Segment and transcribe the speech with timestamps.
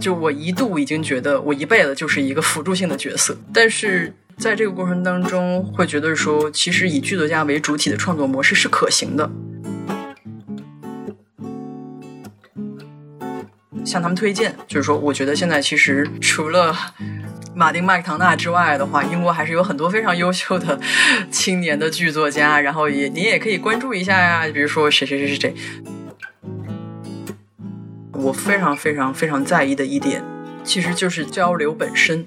[0.00, 9.30] 就我一度已经觉得我一辈子就是一个辅助性的角色，但是在这个过程当中，会觉得说，其实以剧作家为主体的创作模式是可行的。
[13.84, 16.74] 向他们推荐，就是说，我觉得现在其实除了
[17.54, 20.80] 马丁麦克唐纳之外的话，英国还是有很多非常优秀的
[21.30, 25.54] 青年的剧作家，然后也你也可以关注一下呀，比如说谁谁谁谁谁。
[28.14, 30.22] 我非常非常非常在意的一点，
[30.62, 32.26] 其实就是交流本身。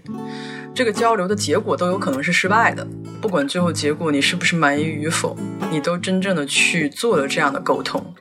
[0.75, 2.85] 这个交流的结果都有可能是失败的，
[3.21, 5.35] 不管最后结果你是不是满意与否，
[5.71, 8.13] 你都真正的去做了这样的沟通。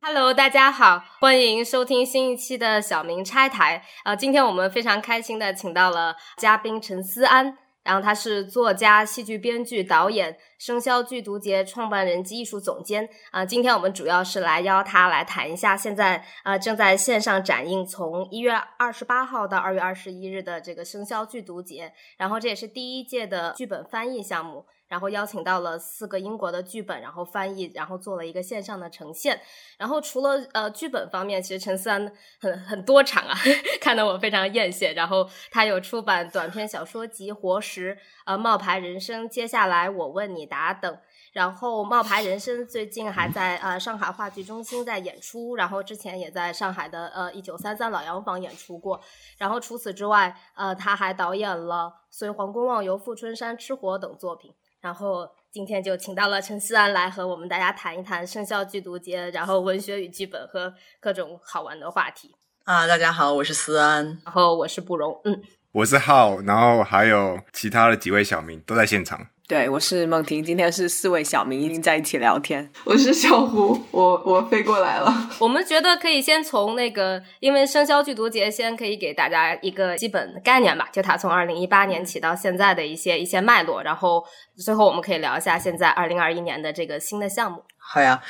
[0.00, 3.82] Hello，大家好，欢迎收听新一期的小明拆台。
[4.04, 13.08] 呃，今天我们非常开心的请到了嘉宾陈思安，然后他是作家、戏剧编剧、导演，生肖剧毒节创办人及艺术总监。
[13.30, 24.66] 啊，今天我们主要是来邀他来谈一下现在呃正在线上展映，从一月二十八号到二月二十一日的这个生肖剧毒节，然后这也是第一届的剧本翻译项目。
[24.88, 29.40] 然后邀请到了四个英国的剧本，然后翻译，然后做了一个线上的呈现。
[29.76, 33.34] 然后除了呃剧本方面，其实陈思安很很多场啊，
[33.80, 34.94] 看得我非常艳羡。
[34.94, 37.94] 然后他有出版短篇小说集《活石》、
[38.26, 40.98] 呃《冒牌人生》、接下来我问你答等。
[41.32, 48.98] 然后《冒牌人生》最近还在呃上海话剧中心在演出，然后之前也在上海的呃一九三三老洋房演出过。
[49.36, 54.54] 然后除此之外，呃他还导演了《随皇宫望游》《富春山吃火》等作品。
[54.86, 62.86] 然后今天就请到了陈思安来和我们大家谈一谈生肖剧读节，然后文学与剧本和各种好玩的话题啊！
[62.86, 65.42] 大家好，我是思安，然后我是布容，嗯，
[65.72, 69.26] 我是浩，然后还有其他的几位小明都在现场。
[69.48, 72.68] 对，我是梦婷，今天是四位小明经在一起聊天。
[72.82, 75.30] 我是小胡，我我飞过来了。
[75.38, 84.24] 我们觉得可以先从那个，因为生肖剧毒节，先可以给大家一个基本概念吧，就它从二零一八年起到现在的一些一些脉络，然后
[84.56, 87.62] 最后我们可以聊一下现在二零二一年的这个新的项目。
[87.78, 88.20] 好呀，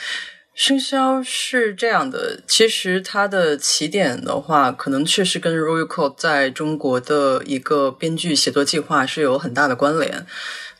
[0.54, 10.26] 生肖是这样的，其实它的起点的话，可能确实跟 Royal Court 在中国的一个编剧写作计划是有很大的关联。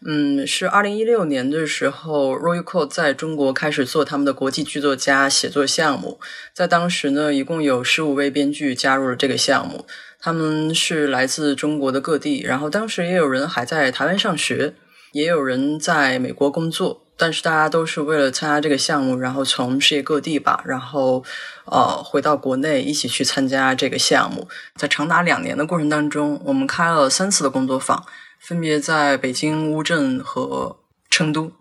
[0.08, 6.20] 嗯，是二零一六年的时候，Royal 在中国开始做他们的国际剧作家写作项目。
[6.54, 9.84] 在当时呢，一共有十五位编剧加入了这个项目，
[10.20, 12.40] 他们是来自中国的各地。
[12.42, 14.74] 然后当时也有人还在台湾上学，
[15.10, 17.02] 也有人在美国工作。
[17.18, 21.24] 但是大家都是为了参加这个项目，然后从世界各地吧，然后
[21.64, 24.46] 呃回到国内一起去参加这个项目。
[24.76, 28.06] 在长达两年的过程当中，我们开了三次的工作坊。
[28.41, 30.78] 分别在北京、乌镇和
[31.10, 31.52] 成都，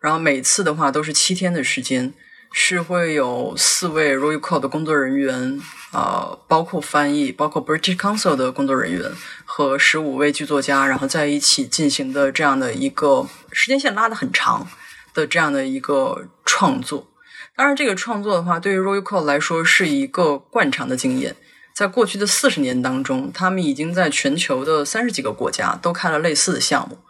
[0.00, 2.12] 然后每次的话都是七天的时间，
[2.52, 5.60] 是会有四位 Royal Court 的工作人员，
[5.92, 9.12] 呃，包括翻译，包括 British Council 的工作人员
[9.44, 14.66] 和十五位剧作家，然后在一起进行的这样的一个时间线拉的很长
[15.14, 17.08] 的这样的一个创作。
[17.54, 21.36] 当然，这个创作的话，对于 Royal Court 来说是一个惯常的经验。
[21.76, 27.00] 在过去的四十年当中，他们已经在全球的三十几个国家都开了类似的项目。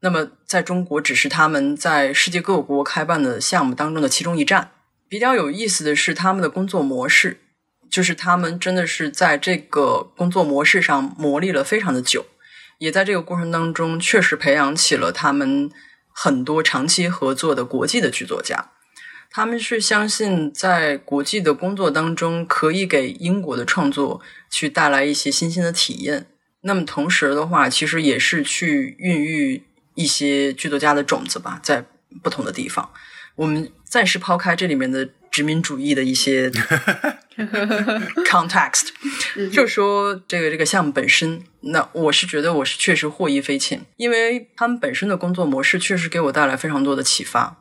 [0.00, 4.72] 那么，在中国只是他们在世界各国开办的项目当中的其中一站。
[5.08, 7.38] 比较有意思的是，他们的工作模式，
[7.88, 12.26] 就是他们真的是在这个工作模式上磨砺了非常的久，
[12.78, 15.70] 也在这个过程当中确实培养起了他们
[16.12, 18.72] 很多长期合作的国际的剧作家。
[19.36, 26.28] 他们是相信在国际的工作当中，可以给英国的创作去带来一些新鲜的体验。
[26.60, 29.64] 那么同时的话，其实也是去孕育
[29.96, 31.84] 一些剧作家的种子吧，在
[32.22, 32.88] 不同的地方。
[33.34, 36.48] 我们暂时抛开这里面的殖民主义的一些
[38.24, 38.90] context，
[39.50, 47.60] 就说这个这个项目本身，那我是觉得我是确实获益匪浅，因为他们本身的工作模式确实给我带来非常多的启发。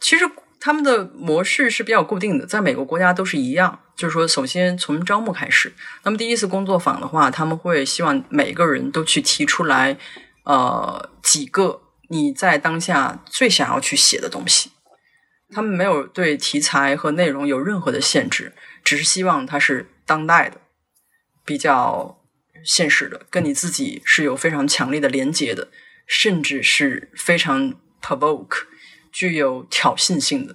[0.00, 0.28] 其实。
[0.60, 3.80] 他们的模式是比较固定的，在每个国家都是一样。
[3.96, 5.72] 就是说，首先从招募开始，
[6.04, 9.98] 那么第一次工作坊的话，他们会希望每个人都去提出来，
[10.44, 14.70] 呃，几个你在当下最想要去写的东西。
[15.50, 18.52] 他们没有对题材和内容有任何的限制，
[18.84, 20.60] 只是希望它是当代的、
[21.44, 22.20] 比较
[22.62, 25.68] 现实的，跟你自己是有非常强烈的连接的，
[26.06, 28.66] 甚至是非常 provoke。
[29.18, 30.54] 具有挑衅性的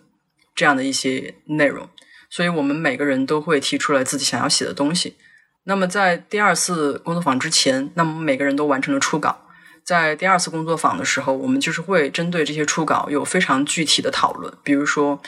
[0.55, 1.89] 这样的一些内容，
[2.29, 5.17] 所以我们每个人都会提出来自己想要写的东西。
[5.65, 9.45] 那么在第二次工作坊之前，那么每个人都完成了初稿。
[9.83, 14.53] 在第二次工作坊的时候，我们就是会针对这些初稿有非常具体的讨论。
[14.63, 15.21] 比如说，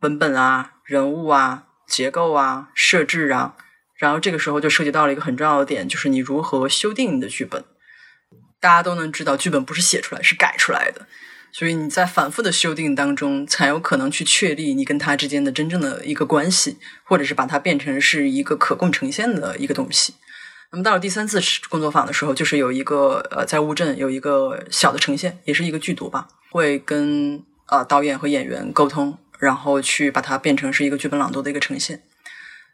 [0.00, 3.56] 文本啊、人物啊、结构啊、设置啊，
[3.96, 7.64] 然后这个时候就涉及到了一个很重要的点，就是你如何修订你的剧本。
[8.60, 11.06] 大家都能知道，剧本不是写出来，是改出来的。
[11.52, 20.14] 所以你在反复的修订当中，才有可能去确立你跟他之间的真正的一个关系，或者是把它变成是一个可供呈现的一个东西。
[20.70, 32.02] 那么到了第三次工作坊的时候，就是有一个呃，在乌镇有一个小的呈现，也是一个剧读吧，会跟呃导演和演员沟通，然后去把它变成是一个剧本朗读的一个呈现。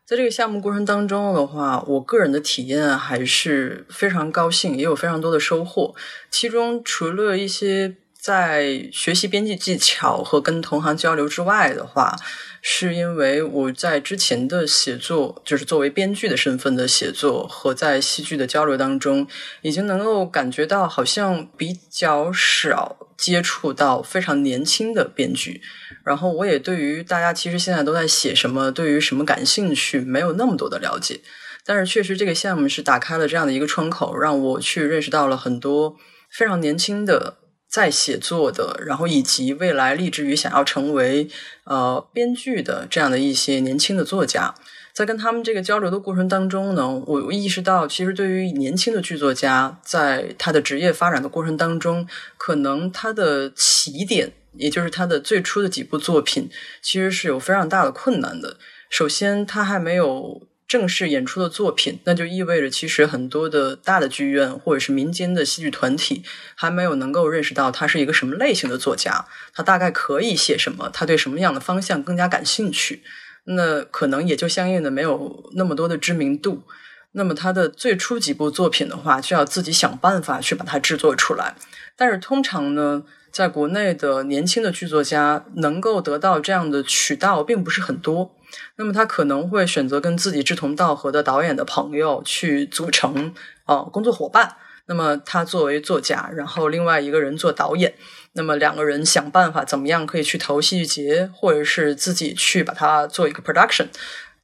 [0.05, 5.95] 在这个项目过程当中的话，我个人的体验还是非常高兴，也有非常多的收获。
[6.31, 7.97] 其中除了一些。
[8.27, 12.17] 在学习编辑技巧和跟同行交流之外的话，
[12.61, 19.29] 是因为我在之前的写作，就是作为编剧的身份的写作和在戏剧的交流当中，
[19.63, 25.63] 已经能够感觉到好像比较少接触到非常年轻的编剧。
[26.05, 31.21] 然后我也对于大家其实现在都在写什么，对于什么感兴趣，没有那么多的了解。
[31.65, 35.95] 但是确实这个项目是打开了这样的一个窗口，让我去认识到了很多
[36.29, 37.46] 非常年轻的。
[37.77, 41.29] 在写作的，然后以及未来立志于想要成为
[41.65, 44.55] 呃编剧的这样的一些年轻的作家，
[44.95, 52.09] 在跟他们这个交流的过程当中呢，我意识到，其实对于年轻的剧作家，在他的职业发展的过程当中，
[52.39, 56.49] 可能他的起点，也就是他的最初的几部作品，
[56.81, 58.57] 其实是有非常大的困难的。
[58.89, 60.41] 首先，他还没有。
[60.69, 66.23] 正式演出的作品，那就意味着其实很多的大的剧院或者是民间的戏剧团体
[66.55, 73.03] 还没有能够认识到他是一个什么类型的作家，他大概可以写什么，他对什么样的方向更加感兴趣，
[73.45, 76.65] 那可能也就相应的没有那么多的知名度。
[77.13, 81.55] 那么他的最初几部作品的话，就要自己想办法去把它制作出来。
[81.97, 88.36] 但是通常呢，在国内的年轻的剧作家能够得到这样的渠道并不是很多。
[88.77, 93.35] 那么他可能会选择跟自己志同道合的导演的朋友去组成
[93.67, 94.57] 呃工作伙伴。
[94.89, 97.95] 那么他作为作家，然后另外一个人做导演。
[98.35, 103.87] 那么两个人想办法怎么样可以去投戏剧节，或者是自己去把它做一个 production。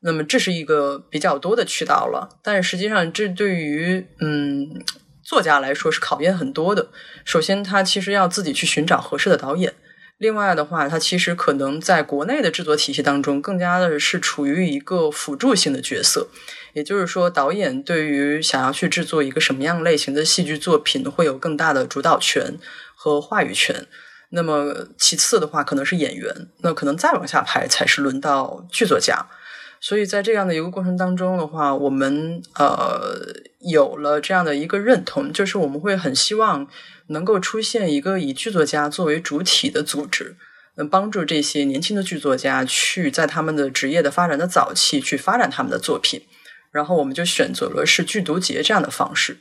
[0.01, 2.41] 那么这是一个比较多的渠道了。
[2.43, 4.83] 但是实际上，这对于嗯
[5.23, 6.89] 作家来说是考验很多的。
[7.25, 9.73] 首先，他其实要自己去寻找合适的导演。
[10.23, 16.29] 另外的话，它其实可能在国内的制作体系当中，更加的是处于一个辅助性的角色。
[16.75, 22.57] 也就是说，导演对于想要去制作一个什么样类型的戏剧作品，会有更大的主导权
[22.95, 23.85] 和话语权。
[24.31, 29.27] 那么其次的话，可能是演员，那可能再往下排才是轮到剧作家。
[29.83, 33.19] 所以在这样的一个过程当中的话，我们呃
[33.61, 36.67] 有了这样的一个认同，就是我们会很希望。
[37.09, 40.37] 能够出现一个以剧作家作为主体的组织，
[40.77, 46.23] 能帮助这些年轻的剧作家去在他们的职业的发展的早期去发展他们的作品。
[46.71, 49.37] 然后我们就选择了是剧读节这样的方式。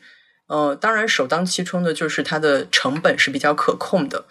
[0.48, 4.26] 呃，当然首当其冲的就是它的成本是比较可控的。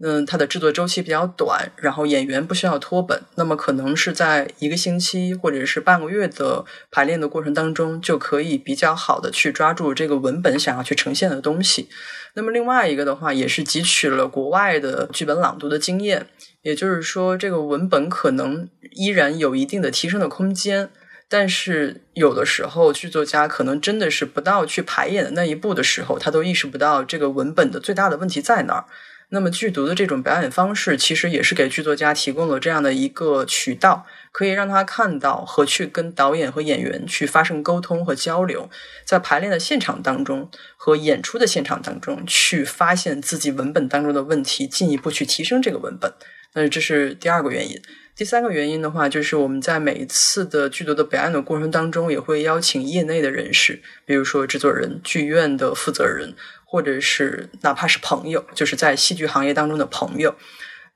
[0.00, 11.88] 嗯，它的制作周期比较短，然后演员不需要脱本，那么可能是在一个星期或者是半个月的排练的过程当中，就可以比较好的去抓住这个文本想要去呈现的东西。
[12.34, 16.28] 那么另外一个的话，也是汲取了国外的剧本朗读的经验，
[16.62, 20.90] 也就是说，这个文本可能依然有一定的提升的空间，
[21.28, 28.84] 但是有的时候剧作家可能真的是不到去排演的那一步的时候，他都意识不到这个文本的最大的问题在哪儿。
[29.30, 38.70] 那么剧读的这种表演方式，其实也是给剧作家提供了这样的一个渠道，可以让他看到和去跟导演和演员去发生沟通和交流，
[39.04, 46.14] 在排练的现场当中和演出的现场当中去发现自己文本当中的问题，进一步去提升这个文本。
[46.54, 47.78] 那这是第二个原因。
[48.16, 56.34] 第三个原因的话，就是我们在每一次的剧读的表演的过程当中，也会邀请业内的人士，比如说制作人、剧院的负责人。
[56.70, 60.34] 或者是哪怕是朋友，就是在戏剧行业当中的朋友。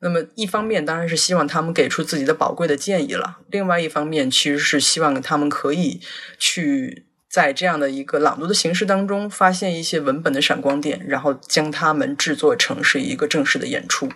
[0.01, 5.99] 那么一方面当然是希望他们给出自己的宝贵的建议了，另外一方面其实是希望他们可以
[6.37, 14.09] 去在这样的一个朗读的形式当中发现一些文本的闪光点，然后将它们制作成是一个正式的演出。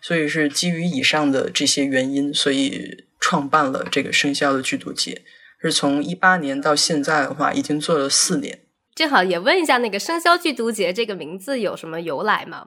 [0.00, 5.22] 所以是基于以上的这些原因，所以创办了这个生肖的剧读节。
[5.60, 8.60] 是从一八年到现在的话，已经做了四年。
[8.96, 12.66] 正好也问一下，那个生肖剧毒节这个名字有什么由来吗？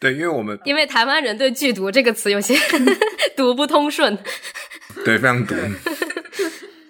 [0.00, 2.56] 对，因为我们因为台湾人对“剧毒”这个词有些
[3.36, 4.18] 读不通顺，
[5.04, 5.54] 对，非常毒，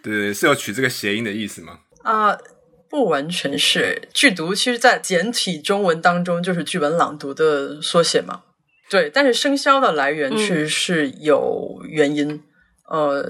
[0.02, 1.80] 对，是有取这个谐音的意思吗？
[2.04, 2.38] 啊，
[2.88, 8.44] 不完全是“剧毒”，其实在简体中文当中就是剧本朗读的缩写嘛。
[8.88, 12.42] 对，但是生肖的来源确实是有原因。
[12.88, 13.24] 呃，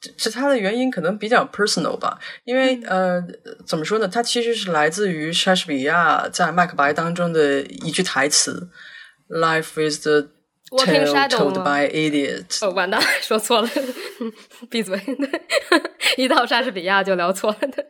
[0.00, 3.22] 这这它的原因可能比较 personal 吧，因为呃，
[3.66, 4.06] 怎么说呢？
[4.06, 8.68] 它其实是来自于莎士比亚在《麦克白》当中的一句台词
[9.28, 10.28] ：“Life is the
[10.70, 12.64] Walking tale shadow told 吗 by idiots。
[12.66, 13.70] 哦，完蛋， 说错了，
[14.68, 15.00] 闭嘴！
[16.16, 17.86] 一到莎士比亚就聊错了的。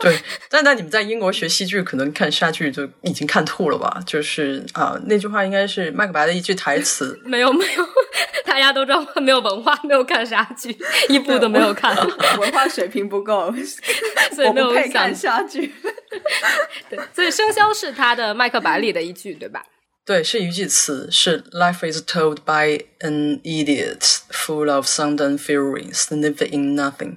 [0.00, 0.18] 对，
[0.50, 4.00] 但但你们在英国学戏剧，可能看莎剧就已经看吐了吧？
[4.06, 7.18] 就是啊，那句话应该是麦克白的一句台词。
[7.24, 7.88] 没有没有，
[8.44, 10.76] 大家都知道我没有文化，没有看莎剧，
[11.08, 11.94] 一部都没有看，
[12.38, 13.52] 文化水平不够，
[14.34, 15.72] 所以没有看莎剧。
[16.90, 19.64] 对，所以生肖是他的《麦克白》里的一句，对吧？
[20.06, 27.16] 对，是一句词，是 “Life is told by an idiot, full of sound and fury, sniffing in nothing”。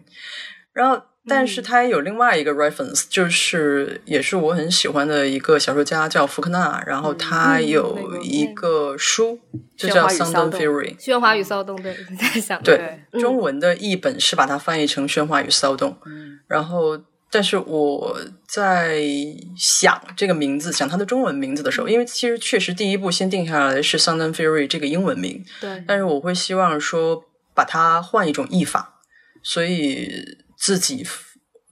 [0.74, 9.39] 然后，但是它也有另外一个 reference，、就是也是我很喜欢的一个小说家叫福克纳，然后他嗯有一个书、
[9.77, 10.96] 就叫《动 Fury》。
[11.00, 15.96] 喧哗与骚动，对，在想对，嗯中文的译本是把它翻译成“喧哗与骚动”，
[16.50, 16.98] 然后，
[17.31, 19.01] 但是我在
[19.55, 29.01] 想这个名字，想它的中文名字的时候，因为其实确实第一步先定下来的是 “Sound and Fury” 这个英文名，对，但是我会希望说把它换一种译法，
[29.43, 30.09] 所以
[30.57, 31.05] 自己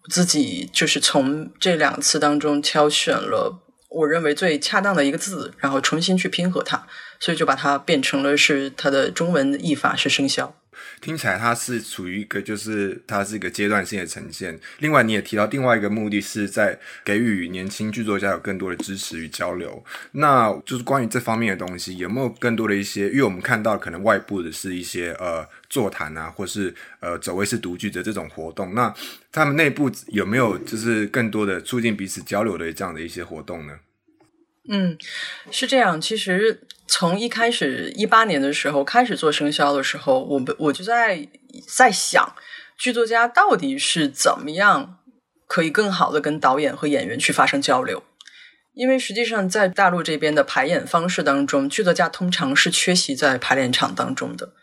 [0.09, 6.85] 自己就是从这两次当中挑选了我认为最恰当的一个字，然后重新去拼合它，
[7.19, 10.55] 所以就把它变成了是它的中文译法是生肖。
[11.01, 14.59] 听起来它是处于一个就是它是一个阶段性的呈现。
[14.79, 19.83] 另外，你也提到另外一个目的是在给予年轻剧作家有更多的支持与交流。
[20.13, 23.09] 那就是关于这方面的东西，有没有更多的一些？
[23.09, 28.73] 因为我们看到可能外部的是一些呃座谈啊，或是呃走位式读剧的这种活动。
[28.73, 28.91] 那
[29.31, 33.79] 他们内部有没有就是更多的促进彼此交流的这样的一些活动呢？
[34.69, 34.97] 嗯，
[35.51, 36.01] 是这样。
[36.01, 41.27] 其实从一开始一八年的时候开始做生肖的时候，我们我就在
[41.67, 42.33] 在想，
[42.77, 44.99] 剧作家到底是怎么样
[45.47, 48.03] 可以更好的跟导演和演员去发生交流。
[48.73, 54.53] 因为实际上在大陆这边的排演方式当中，剧作家通常是缺席在排练场当中的。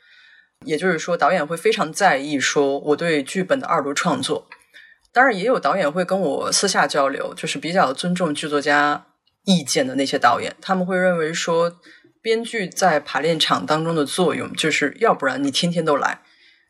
[0.65, 4.47] 也就是说，导演会非常在意说我对剧本的二度创作。
[5.13, 9.07] 当然，也有导演会跟我私下交流，就是比较尊重剧作家
[9.45, 11.77] 意见的那些导演，他们会认为说，
[12.25, 16.23] 编剧在排练场当中的作用，就是要不然你天天都来，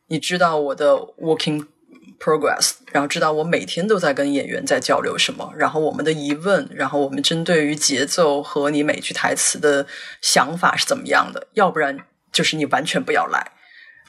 [0.08, 1.64] 你知道我的 working
[2.18, 9.86] progress，然后知道我每天都在跟演员在交流什么，然后我们的疑问，然后我们针对于节奏和你每句台词的
[10.20, 12.00] 想法是怎么样的，要不然
[12.32, 13.52] 就是你完全不要来。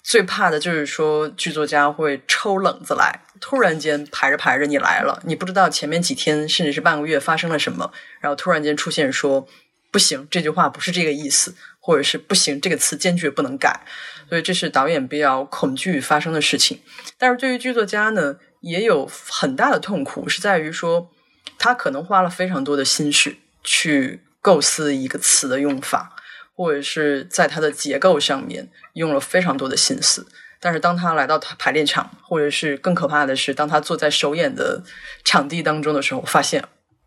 [0.01, 9.47] 最怕的就是说，剧作家会抽冷子来，突然间排着排着你来了，你不知道前面几天甚至是半个月发生了什么，然后突然间出现说
[9.91, 13.81] 不行，这句话不是这个意思，或者是不行，这个词坚决不能改，
[14.29, 16.79] 所以这是导演比较恐惧发生的事情。
[17.17, 21.09] 但是对于剧作家呢，也有很大的痛苦，是在于说
[21.57, 26.11] 他可能花了非常多的心血去构思一个词的用法。
[26.57, 30.25] 或者是在它的结构上面用了非常多的心思，
[30.61, 34.81] 但是当他来到他排练场，或者是更可怕的是，当他坐在首演的
[35.25, 36.63] 场地当中的时候，发现，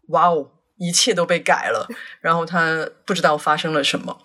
[0.09, 1.89] 哇哦，一切都被改了，
[2.21, 4.19] 然后他不知道发生了什么。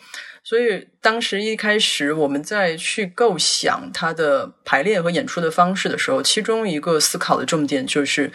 [0.44, 8.32] 所以当时一开始我们在去构想他的排练和演出的方式的时候，其中一个思考的重点就是。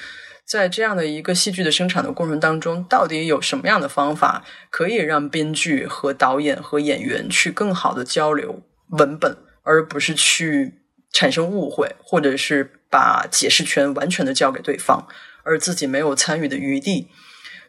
[0.48, 10.80] 在这样的一个戏剧的生产的过程当中，到底有什么样的方法可以让编剧和导演和演员去更好的交流文本，而不是去
[11.12, 15.06] 产生误会，或者是把解释权完全的交给对方，
[15.42, 17.08] 而自己没有参与的余地。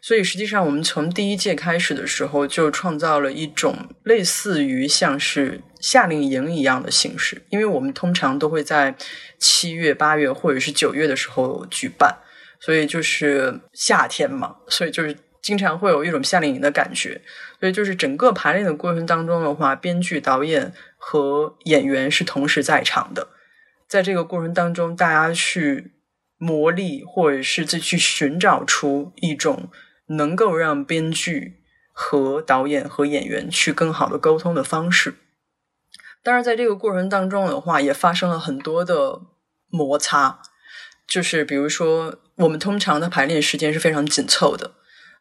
[0.02, 8.94] 所以，实际上我们从第一届开始的时候，就创造了一种类似于像是夏令营一样的形式，因为我们通常都会在
[9.38, 12.16] 七月、八月或者是九月的时候举办。
[12.62, 17.18] 所以就是夏天嘛，所以就是经常会有一种夏令营的感觉。
[17.58, 23.28] 所以就是整个排练的过程当中的话，编剧、导演和演员是同时在场的。
[23.88, 25.92] 在这个过程当中，大家去
[26.36, 29.70] 磨砺，或者是再去寻找出一种
[30.10, 31.62] 能够让编剧
[31.92, 35.14] 和导演和演员去更好的沟通的方式。
[36.22, 39.22] 当然，在这个过程当中的话，也发生了很多的
[39.68, 40.42] 摩擦。
[41.08, 44.74] 就是比如说，我们通常的排练时间是非常紧凑的。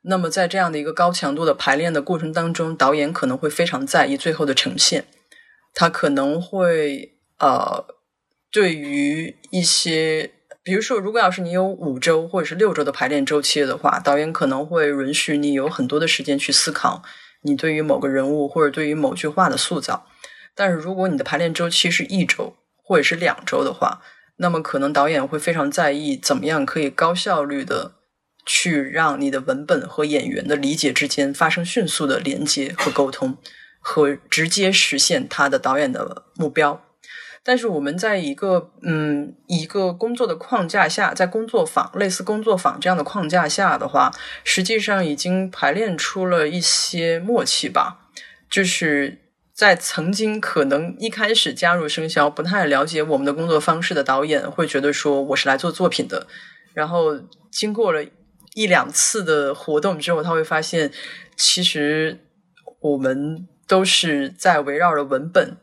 [0.04, 5.06] 那么在这样的一个高强度的排练的过程当中，导演可能会非常在意最后的呈现。
[5.74, 7.86] 他可能会呃，
[8.52, 10.32] 对于一些，
[10.70, 17.02] 比如说，如果要是你有五周或者是六周的排练周期的话，导演可能会允许你有很多的时间去思考
[17.42, 20.06] 你对于某个人物或者对于某句话的塑造。
[20.54, 24.04] 但是如果你的排练周期是一周或者是两周的话，
[24.38, 27.94] 那么可能导演会非常在意怎么样可以高效率的
[28.46, 33.40] 去让你的文本和演员的理解之间发生迅速的连接和沟通，
[33.80, 36.86] 和直接实现他的导演的目标。
[37.44, 44.12] 但是我们在一个嗯一个工作的框架下，在工作坊类似工作坊这样的框架下的话，
[44.44, 48.00] 实际上已经排练出了一些默契吧，
[48.50, 49.20] 就是。
[49.52, 56.28] 在曾经可能一开始加入生肖不太了解我们的工作方式的导演，会觉得说我是来做作品的。
[56.74, 57.20] 然后
[57.52, 58.02] 经过了
[58.54, 60.90] 一两次的活动之后，他会发现
[61.36, 62.22] 其实
[62.80, 65.58] 我们都是在围绕着文本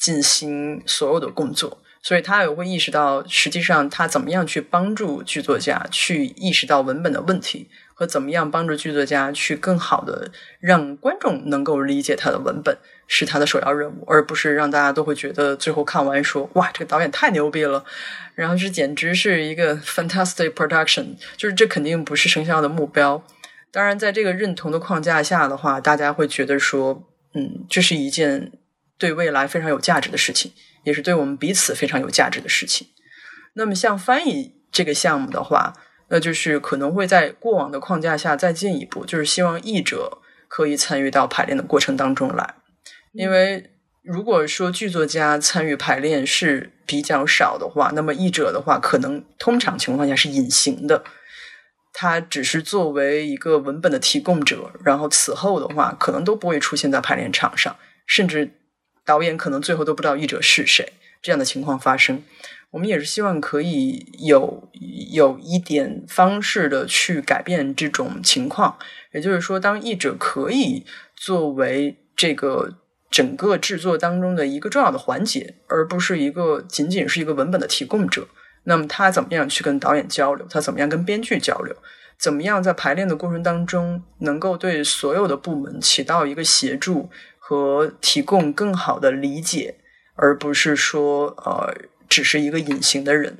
[0.00, 12.78] 进行所有的工作，所以他也会意识到，实际上他怎么样去帮助剧作家去意识到文本的问题，和怎么样帮助剧作家去更好的让观众能够理解他的文本。
[13.12, 17.84] 是他的首要任务，而不是让大家都会觉得最后看完说哇，这个导演太牛逼了，
[18.36, 23.20] 然后这简直是一个 fantastic production，就是这肯定不是生肖的目标。
[23.72, 27.02] 当然，在这个认同的框架下的话，大家会觉得说，
[27.34, 28.52] 嗯，这是一件
[29.00, 30.52] 对未来非常有价值的事情，
[30.84, 32.86] 也是对我们彼此非常有价值的事情。
[33.54, 35.72] 那么，像翻译这个项目的话，
[36.10, 42.54] 那就是可能会在过往的框架下再进一步，就是希望译者可以参与到排练的过程当中来。
[43.12, 43.70] 因为
[44.02, 51.02] 如果说剧作家参与排练是比较少的话，那么译者的话，可能通常情况下是隐形的，
[51.92, 57.76] 他只是作为一个文本的提供者，然后此后的话，可能都不会出现在排练场上，
[58.06, 58.52] 甚至
[59.10, 62.22] 导演可能最后都不知道译者是谁，这样的情况发生。
[62.70, 64.70] 我们也是希望可以有
[65.10, 68.78] 有一点方式的去改变这种情况，
[69.12, 70.84] 也就是说，当译者可以
[71.16, 72.76] 作为这个。
[73.10, 78.28] 整个制作当中的一个重要的环节，而不是一个仅仅是一个文本的提供者。
[78.62, 80.46] 那么他怎么样去跟导演交流？
[80.48, 81.74] 他怎么样跟编剧交流？
[82.16, 87.10] 怎么样在排练的过程当中，能够对所有的部门起到一个协助
[87.50, 89.74] 和提供更好的理解，
[90.14, 91.74] 而不是说呃
[92.08, 93.38] 只是一个隐形的人。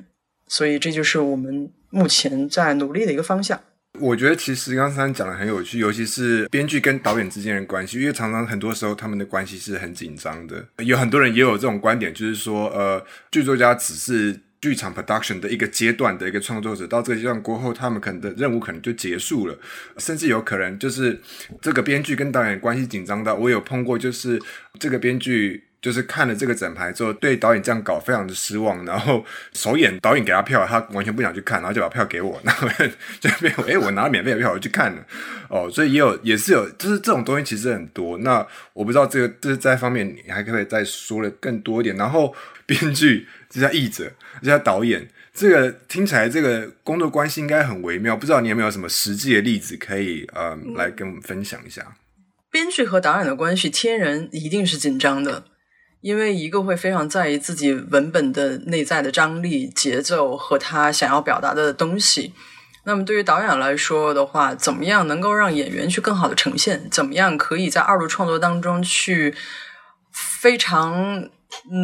[0.49, 3.61] 所以这就是我们目前在努力的一个方向。
[4.01, 10.65] 我觉得其实刚才讲的很有趣，尤其是编剧跟导演之间的关系，因为常常很多时候他们的关系是很紧张的。
[10.79, 19.57] 有很多人也有这种观点，就是说，呃，剧作家只是剧场 production 的一个阶段的一个创作者，到这个阶段过后，他们可能的任务可能就结束了，
[19.97, 21.19] 甚至有可能就是
[21.59, 24.41] 这个编剧跟导演关系紧张到，我有碰过，就是
[24.79, 25.63] 这个编剧。
[25.81, 32.67] 就是看了这个整排之后，对导演这样搞非常的失望，然后首演导演给他票，他完全不想去看，然后就把票给我，然后
[33.19, 35.03] 就变哎，我拿了免费的票我去看了，
[35.49, 38.19] 哦，所以也有也是有，就是这种东西其实很多。
[38.19, 41.95] 那我不知道这个这在方面你还可以再说的更多一点。
[41.97, 42.33] 然后
[42.67, 51.95] 编剧这叫译者这家导演，这个听起来这个工作关系应该很微妙，不知道你有没有什么实际的例子可以呃来跟我们分享一下？
[52.51, 55.45] 编剧和导演的关系天然一定是紧张的。
[56.01, 62.33] 因为一个会非常在意自己文本的内在的张力、节奏和他想要表达的东西。
[62.83, 66.89] 那么对于导演来说的话，怎么样能够让演员去更好的呈现？
[66.89, 69.35] 怎么样可以在二度创作当中去
[70.11, 71.29] 非常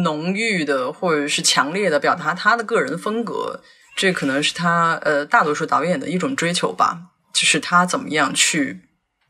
[0.02, 3.62] 浓郁的或者是强烈的表达他的个人风格？
[3.96, 7.02] 这可能是他呃大多数导演的一种追求吧，
[7.32, 8.80] 就是他怎么样去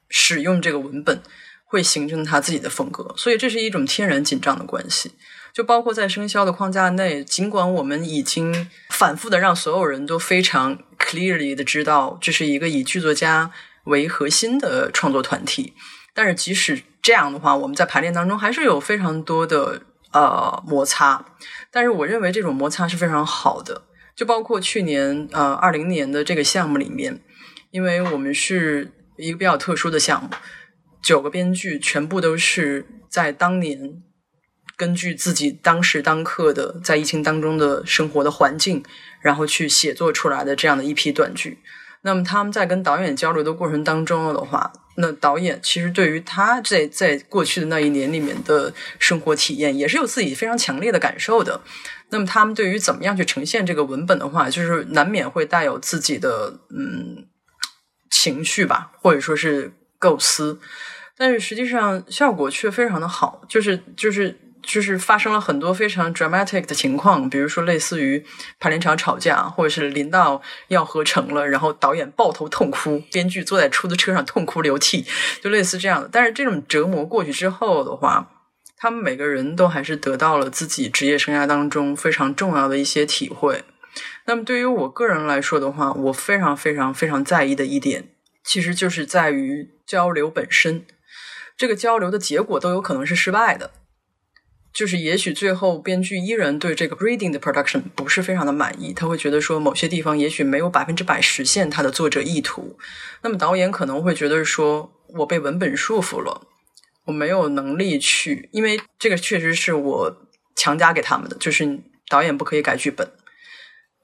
[0.08, 1.20] 使用这个文本。
[1.68, 5.12] 会形成他自己的风格，所以这是一种天然紧张的关系。
[5.52, 13.50] 就包括在生肖的框架内，尽管我们已经反复的让所有人都非常 clearly 的知道这是一个以剧作家
[13.84, 15.74] 为核心的创作团体，
[16.14, 21.24] 但是即使这样的话，我们在排练当中还是有非常多的呃摩擦。
[21.70, 23.82] 但是我认为这种摩擦是非常好的。
[24.14, 27.20] 就包括去年呃二零年的这个项目里面，
[27.70, 30.30] 因为我们是一个比较特殊的项目。
[31.02, 34.02] 九个编剧全部都是在当年
[34.76, 38.84] 根据自己当时当刻的在疫情当中的生活的环境，
[39.20, 41.58] 然后去写作出来的这样的一批短剧。
[42.02, 51.60] 那么他们在跟导演交流的过程当中的话，那导演其实对于他在在过去的那一年里面的生活体验，也是有自己非常强烈的感受的。
[52.10, 57.26] 那么他们对于怎么样去呈现这个文本的话，就是难免会带有自己的嗯
[58.10, 59.72] 情绪吧，或者说是。
[59.98, 60.58] 构思，
[61.16, 68.24] 但是实际上效果却非常的好，就是就是就是发生了很多非常 dramatic 的情况，比如说类似于
[68.58, 75.06] 排练场吵架，或者是临到要合成了，然后导演抱头痛哭，编剧坐在出租车上痛哭流涕，
[75.40, 76.08] 就类似这样的。
[76.10, 78.30] 但是这种折磨过去之后的话，
[78.76, 83.64] 他们每个人都还是得到了自己职业生涯当中非常重要的一些体会。
[84.26, 88.10] 那么对于我个人来说的话，我非常非常非常在意的一点，
[88.48, 90.86] 其实就是在于交流本身。
[91.54, 93.72] 这个交流的结果都有可能是失败的，
[94.72, 102.78] 就是也许最后编剧依然对这个 reading 的 production 不是非常的满意，他会觉得说某些地方也许没有百分之百实现他的作者意图。
[103.20, 106.46] 那么导演可能会觉得说我被文本束缚了。
[107.04, 113.10] 我没有能力去，因为这个确实是我强加给他们的，就是导演不可以改剧本，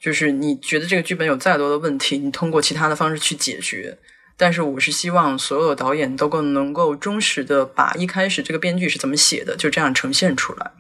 [0.00, 3.98] 就是你觉得这个剧本有再多的问题，你通过其他的方式去解决。
[4.36, 10.72] 但是我是希望所有的导演都够能够忠实的把一开始这个编剧是怎么写的，就这样呈现出来。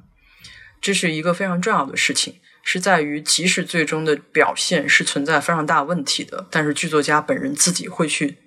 [0.80, 8.38] 这是一个非常重要的事情，是在于即使最终的表现是存在非常大问题的，但是剧作家本人自己会去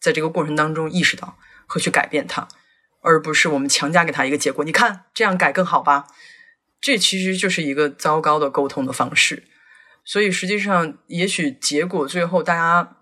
[0.00, 2.48] 在这个过程当中意识到和去改变它。
[3.02, 6.06] 而不是我们强加给他一个结果，你看这样改更好吧？
[6.80, 9.44] 这其实就是一个糟糕的沟通的方式。
[10.04, 12.96] 所以实际上，也许结果最后大家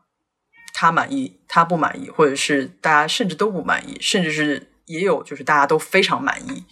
[0.74, 6.64] 他满意，他不满意，或者是大家甚至都不满意，甚至是也有就是大家都非常满意，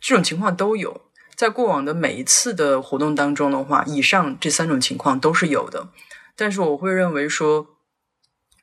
[0.00, 1.02] 这种情况都有。
[1.34, 5.90] 在过往的每一次的活动当中的话，以上这三种情况都是有的。
[6.34, 7.76] 但是我会认为说，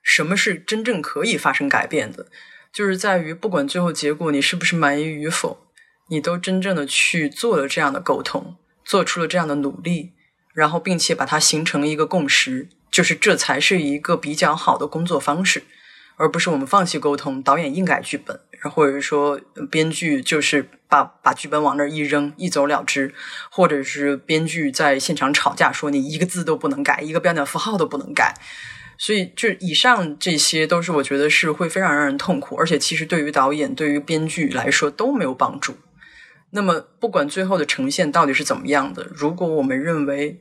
[0.01, 2.27] 什么是真正可以发生改变的？
[2.73, 5.67] 就是在于，不管最后结果你是不是满意与否，
[6.10, 10.12] 你都真正的去做了这样的沟通，做出了这样的努力，
[10.53, 15.63] 然后并且把它形成一个共识，就是这才是一个比较好的工作方式，
[16.15, 18.39] 而不是我们放弃沟通，导演硬改剧本，
[18.71, 19.38] 或者说
[19.69, 23.13] 编剧就是把把剧本往那儿一扔，一走了之，
[23.51, 28.34] 或者是编剧在现场吵架，说你一个字都不能改，一个标点符号都不能改。
[28.97, 35.75] 所以，就以上这些都是我觉得是会非常让人痛苦，而且其实对于导演、对于编剧来说都没有帮助。
[36.51, 40.39] 那么，不管最后的呈现到底是怎么样的，如果我们认为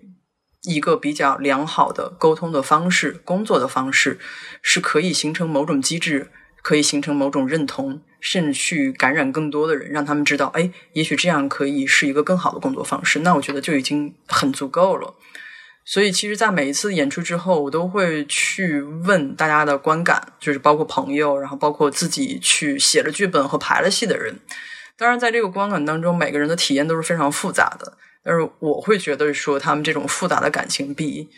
[0.65, 4.19] 一个比较良好的沟通的方式、工作的方式
[4.61, 6.31] 是可以形成某种机制，
[6.63, 15.15] 可以形成某种认同，甚至去感染更多的人，让他们知道，哎，也许这样可以是一个更好的工作方式，那我觉得就已经很足够了。
[15.87, 24.35] 所以，其实，在每一次演出之后，我都会去问大家的观感，就是包括朋友，然后包括自己去写了剧本和排了戏的人。
[24.97, 27.99] 当然，在这个观感当中，每个人的体验都是非常复杂的。
[28.25, 31.29] 但是，我会觉得说，他们这种复杂的感情比，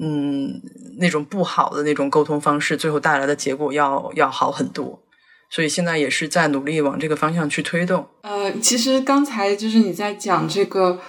[0.00, 0.60] 嗯，
[0.98, 5.02] 那种不好的那种沟通方式，最后带来的结果要要好很多。
[5.50, 8.08] 所以，现在也是在努力往这个方向去推动。
[8.22, 11.00] 呃，其实刚才就是你在讲这个。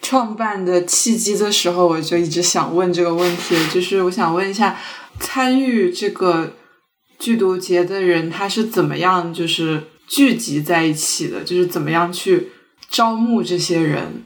[0.00, 4.78] 创办的契机的时候，我就一直想问这个问题，就是我想问一下，
[5.18, 6.52] 参与这个
[7.18, 11.42] 剧毒节的人，他是怎么样就是聚集在一起的？
[11.42, 12.52] 就是怎么样去
[12.88, 14.22] 招募这些人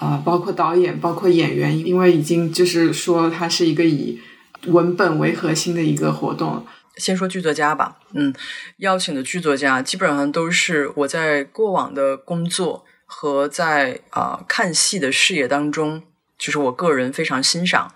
[0.00, 0.20] 啊？
[0.24, 4.18] 包括导演，包括演员，因为已经就是说，它是一个以
[4.66, 6.66] 文本为核心的一个活动。
[6.96, 8.34] 先说剧作家吧，嗯，
[8.78, 12.84] 邀请的剧作家基本上都是我在过往的工作。
[13.12, 16.04] 和在啊看戏的视野当中，
[16.38, 17.92] 就是我个人非常欣赏，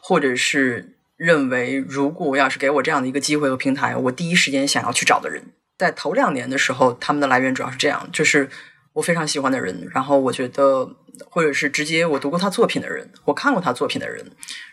[0.00, 5.42] 或者是认为，如果要是给我这样的一个机会和平台，我第一时间想要去找的人，
[5.76, 8.48] 在头两年的时候，他们的来源主要是这样，就是
[8.92, 10.94] 我非常喜欢的人，然后我觉得。
[11.30, 14.24] 或者是直接我读过他作品的人，我看过他作品的人，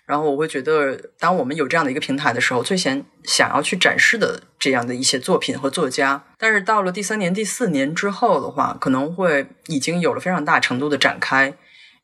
[0.05, 6.23] 然后我会觉得，当我们有这样的一个平台的时候，最先想要去展示的这样的一些作品和作家。
[6.38, 11.53] 但是到了第三年、第四年之后的话，可能会已经有了非常大程度的展开，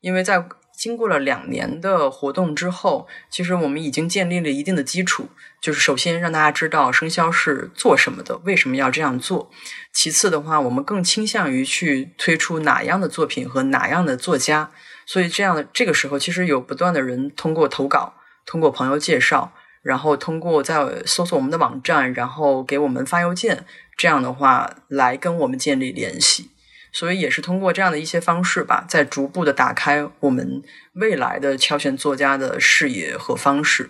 [0.01, 0.45] 因为在。
[0.77, 5.29] 经过了两年的活动之后，其实我们已经建立了一定的基础。
[5.65, 9.49] 就是首先让大家知道生肖是做什么的，为什么要这样做。
[9.91, 14.69] 其次的话，我们更倾向于去推出哪样的作品和哪样的作家。
[15.07, 18.13] 所以这样的这个时候，其实有不断的人通过投稿，
[18.45, 23.65] 通过朋友介绍，然后通过在搜索我们的网站，然后给我们发邮件，
[23.97, 26.51] 这样的话来跟我们建立联系。
[26.91, 30.61] 所以也是通过这样的一些方式吧，在逐步的打开我们
[30.93, 33.89] 未来的挑选作家的视野和方式。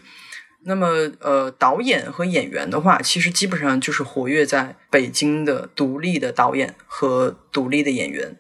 [0.68, 8.36] 那么，呃，导演和演员的话，其实基本上就是活跃在北京的独立的导演和独立的演员。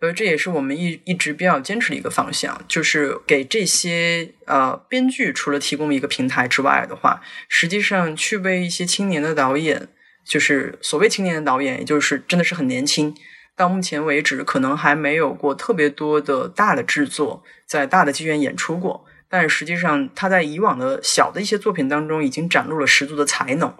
[0.00, 9.88] 而这也是我们一一直比较坚持的一个方向，就是给这些呃编剧除了提供一个平台之外的话，实际上去为一些青年的导演，
[10.26, 13.14] 就是所谓青年的导演，也就是真的是很年轻。
[13.54, 23.74] 到目前为止，可能还没有过特别多的大的制作在大的剧院演出过，但实际上他在以往的小的一些作品当中已经展露了十足的才能。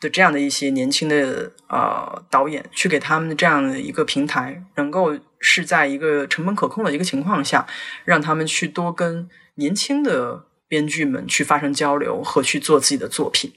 [0.00, 7.66] 的这样的一些年轻的呃导演，去给他们的这样的一个平台，能够是在一个成本可控的一个情况下，
[8.04, 13.52] 让他们去多跟年轻的编剧们去发生交流和去做自己的作品。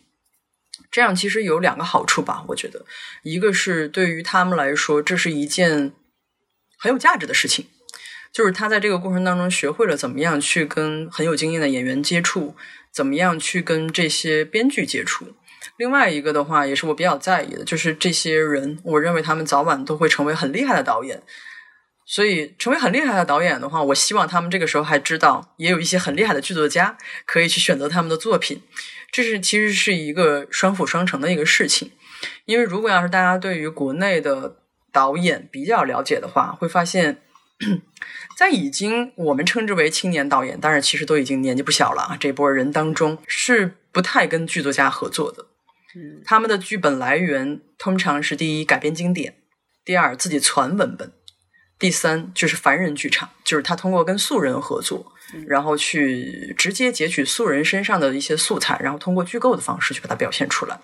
[0.92, 2.86] 这样其实有两个好处吧，我觉得，
[3.24, 5.94] 一个是对于他们来说，这是一件
[6.78, 7.66] 很有价值的事情，
[8.34, 12.56] 就是他在这个过程当中学会了怎么样去跟很有经验的演员接触，
[12.92, 15.36] 怎么样去跟这些编剧接触。
[15.78, 21.22] 另外一个的话，也是我比较在意的，就是这些人，我认为他们早晚都会成为很厉害的导演。
[22.06, 28.62] 所以，成为很厉害的导演的话，我希望他们这个时候还知道，也有一些很厉害的剧作家可以去选择他们的作品。
[29.10, 31.92] 这是其实是一个双辅双成的一个事情。
[32.46, 34.58] 因为如果要是大家对于国内的
[34.92, 37.22] 导演比较了解的话，会发现，
[38.36, 45.48] 在已经我们称之为青年导演，当然其实都已经年纪不小了啊，这波人当中是不太跟剧作家合作的。
[46.26, 49.36] 他们的剧本来源通常是第一改编经典，
[49.86, 51.12] 第二自己传文本，
[51.78, 55.14] 第三就是凡人剧场，就是他通过跟素人合作，
[55.46, 60.80] 然后去直接截取素人身上的一些素材，然后通过剧构的方式去把它表现出来。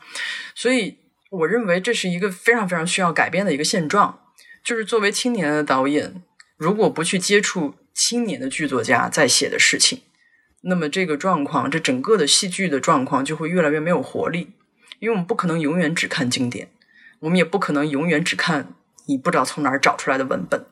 [0.54, 0.96] 所以
[1.32, 4.20] 我认为这是一个非常非常需要改变的一个现状，
[4.64, 6.22] 就是作为青年的导演，
[6.60, 10.02] 如果不去接触青年的剧作家在写的事情，
[10.64, 14.50] 那么这个状况，这整个的戏剧的状况就会越来越没有活力。
[15.00, 16.70] 因为我们不可能永远只看经典，
[17.22, 18.74] 我们也不可能永远只看
[19.06, 20.66] 你不知道从哪儿找出来的文本。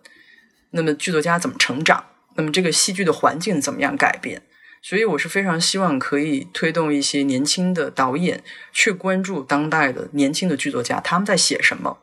[0.72, 2.08] 那么剧作家怎么成长？
[2.36, 4.42] 那么这个戏剧的环境怎么样改变？
[4.82, 12.00] 所以我是非常希望可以推动一些年轻的导演去关注当代的年轻的剧作家，他们在写什么？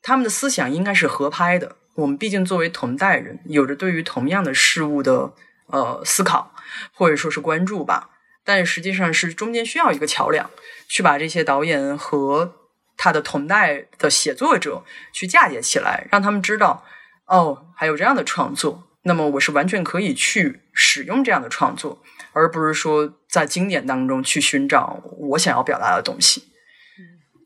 [0.00, 1.74] 他们的思想应该是合拍的。
[1.94, 5.32] 我们毕竟作为同代人，有着对于同样的事物的
[5.68, 6.54] 呃思考，
[6.92, 8.10] 或者说是关注吧。
[8.44, 10.50] 但实际上是中间需要一个桥梁。
[10.86, 12.54] 去把这些导演和
[12.98, 16.84] 他的同代的写作者去嫁接起来，让他们知道
[17.26, 18.86] 哦，还有这样的创作。
[19.04, 22.02] 那么我是完全可以去使用这样的创作，
[22.32, 26.44] 而不是说在经典当中去寻找我想要表达的东西。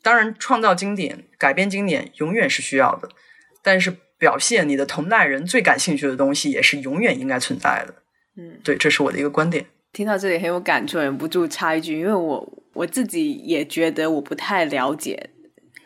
[0.03, 3.09] 当然，创造经典、改编经典永远是需要的，
[3.63, 7.95] 但是表现你的同代人最感兴趣的东西也是永远应该存在的。
[8.37, 9.65] 嗯，对，这是我的一个观点。
[9.93, 15.31] 听到这里很有感触，忍不住插一句，因为我我自己也觉得我不太了解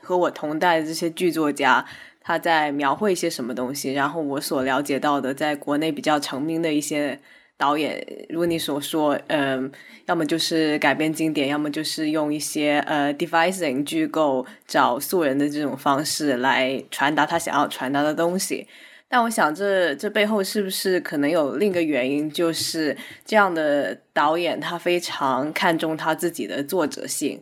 [0.00, 1.86] 和我同代的这些剧作家
[2.20, 7.20] 他在描绘一些什么东西，然后我所了解到的，在国内比较成名的一些
[7.62, 9.70] 导演，如你所说，嗯，
[10.06, 18.66] 要么就是改编经典，要么就是用一些呃 devising 剧构找素人的这种方式来传达他想要传达的东西。
[19.06, 27.40] 但我想，这这背后是不是可能有另一个原因，就是这样的导演他非常看重他自己的作者性，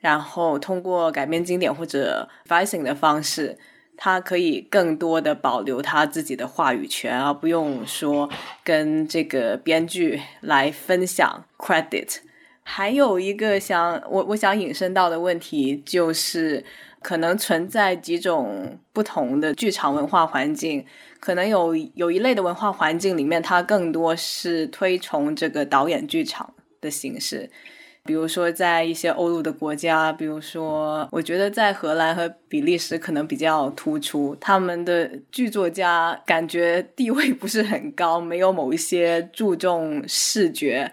[0.00, 3.56] 然后通过改编经典或者 d e v i c i n g 的方式，
[3.96, 8.28] 他可以更多的保留他自己的话语权，而不用说
[8.62, 12.18] 跟这个编剧来分享 credit。
[12.62, 16.64] 还有一个想我我想引申到的问题就是。
[17.02, 20.84] 可能存在几种不同的剧场文化环境，
[21.20, 27.48] 可能有有一类的文化环境里面，它更多是推崇这个导演剧场的形式。
[28.06, 40.92] 比如说，在一些欧陆的国家，比如说，我觉得在荷兰和比利时可能比较突出，他们的剧作家感觉地位不是很高，没有某一些注重视觉。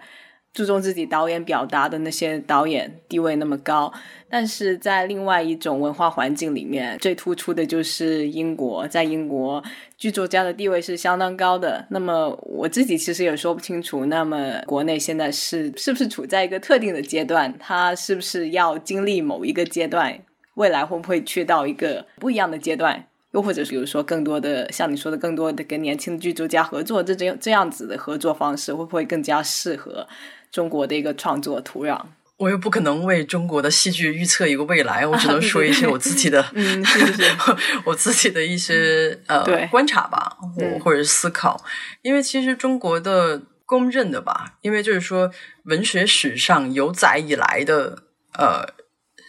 [0.52, 3.92] 注重自己导演表达的那些导演地位那么高，
[4.36, 8.84] 但是在另外一种文化环境里面，最突出的就是英国。
[8.88, 9.62] 在英国，
[9.96, 11.86] 剧作家的地位是相当高的。
[11.90, 17.56] 那么我自己其实也说不清楚，那么国内现在是是不是处在一个特定的阶段？
[17.60, 20.18] 它是不是要经历某一个阶段？
[20.54, 23.06] 未来会不会去到一个不一样的阶段？
[23.30, 30.08] 又或者是比如说更多的像你说的，更多的跟年轻的剧作家合作，这这这样子的合作方式会不会更加适合？
[30.50, 32.00] 中国的一个创作土壤，
[32.36, 37.22] 我又不可能为中国的戏剧预测一个未来，我只能说一些我自己的，嗯，是是
[37.86, 41.64] 我自己的一些呃观察吧，或或者是思考。
[42.02, 45.30] 因为其实中国的公认的吧，因为就是说
[45.66, 48.02] 文学史上有载以来的
[48.36, 48.66] 呃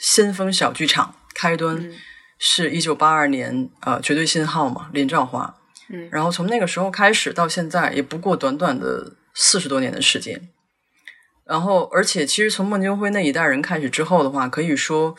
[0.02, 1.92] 先锋小剧场开端
[2.40, 5.56] 是一九八二年呃绝对信号嘛，林兆华，
[5.90, 10.50] 嗯，然后从那个时候开始到现在，也不过短短的四十多年的时间。
[11.48, 15.16] 然后，而且其实从孟京辉那一代人开始之后的话，可以说，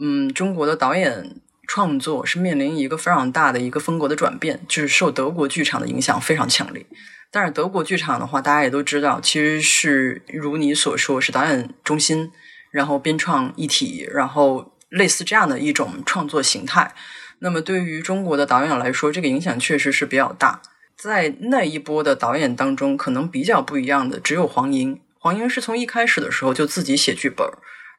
[0.00, 6.86] 嗯，中国的导演创作是面临一个非常大的一个风格的转变，就是受德国剧场的影响非常强烈。
[7.30, 12.32] 但是德国剧场的话，大家也都知道，其实是如你所说是导演中心，
[12.70, 16.94] 然后编创一体，然后类似这样的一种创作形态。
[17.40, 20.62] 那么对于中国的导演来说，这个影响确实是比较大。
[20.96, 24.98] 在那一波的导演当中，可能比较不一样的只有黄英。
[25.26, 27.44] 黄英是从一开始的时候就自己写剧本，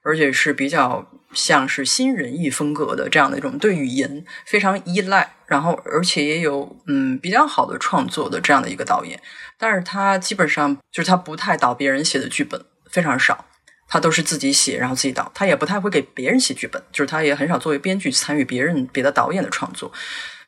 [0.01, 9.19] 而且是比较像是新人艺风格的这样的一种对语言非常依赖，然后而且也有嗯比较好的创作的这样的一个导演。
[9.57, 13.43] 但是他基本上就是他不太导别人写的剧本，非常少，
[13.89, 15.29] 他都是自己写，然后自己导。
[15.35, 19.91] 他也不太会给别人写剧本，就是他也很少作为编剧参与别人别的导演的创作。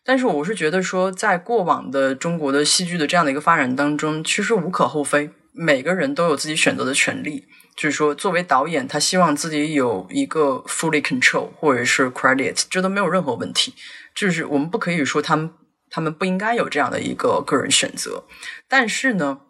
[0.06, 5.30] 但是我是觉得说，在过往的中国的戏剧的这样的一个发展当中，其实无可厚非，
[5.62, 7.46] 每个人都有自己选择的权利。
[7.76, 13.74] 就是说，作为导演，他希望自己有一个 fully control 或者是 credit，这都没有任何问题。
[14.16, 15.52] 就是我们不可以说他们
[15.90, 18.26] 他们不应该有这样的一个个人选择。
[18.68, 19.42] 但是呢，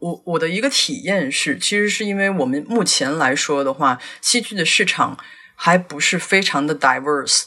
[0.00, 5.18] 我我的一个体验是，其实是因为我们目前来说的话，戏剧的市场
[5.54, 7.44] 还不是非常的 diverse。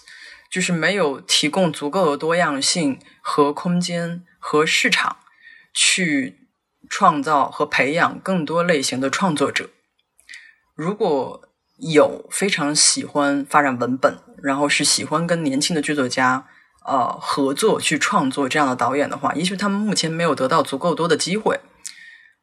[0.50, 5.18] 就是没有提供足够的多样性和空间和市场，
[5.74, 6.47] 去
[6.90, 9.70] 创造和培养更多类型的创作者。
[10.76, 11.42] 如果
[11.78, 16.48] 有非常喜欢发展文本，然后是喜欢跟年轻的剧作家
[16.86, 21.60] 呃合作去创作这样的导演的话，也许他们目前没有得到足够多的机会，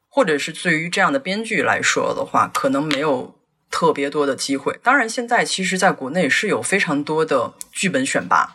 [0.08, 3.38] 或者是对于这样的编剧来说的话，可能没有。
[3.70, 8.54] 特别多的机会，当然，现在其实在国内是有非常多的剧本选拔，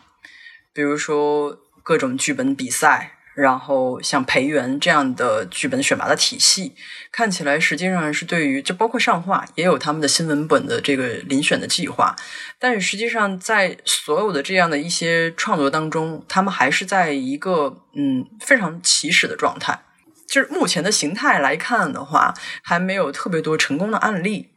[0.72, 6.74] 比如说各种剧本比赛，然后像培元这样的剧本选拔的体系，
[7.10, 12.14] 看起来实际上是对于，就包括上画也有他们的新文本的这个遴选的计划，
[12.58, 19.80] 但是实际上在所有的这样的一些创作当中，他们还是在一个嗯非常起始的状态，
[20.28, 24.50] 就是目前的形态来看的话，还没有特别多成功的案例。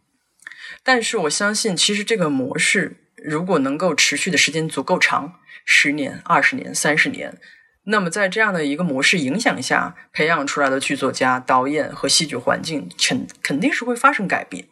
[0.84, 7.40] 但是我相信，其实这个模式如果能够持续的时间足够长，十年、二十年、三十年，
[7.86, 14.68] 那么在这样的一个模式影响下，培养出来的剧作家、导演和戏剧环境，肯肯定是会发生改变。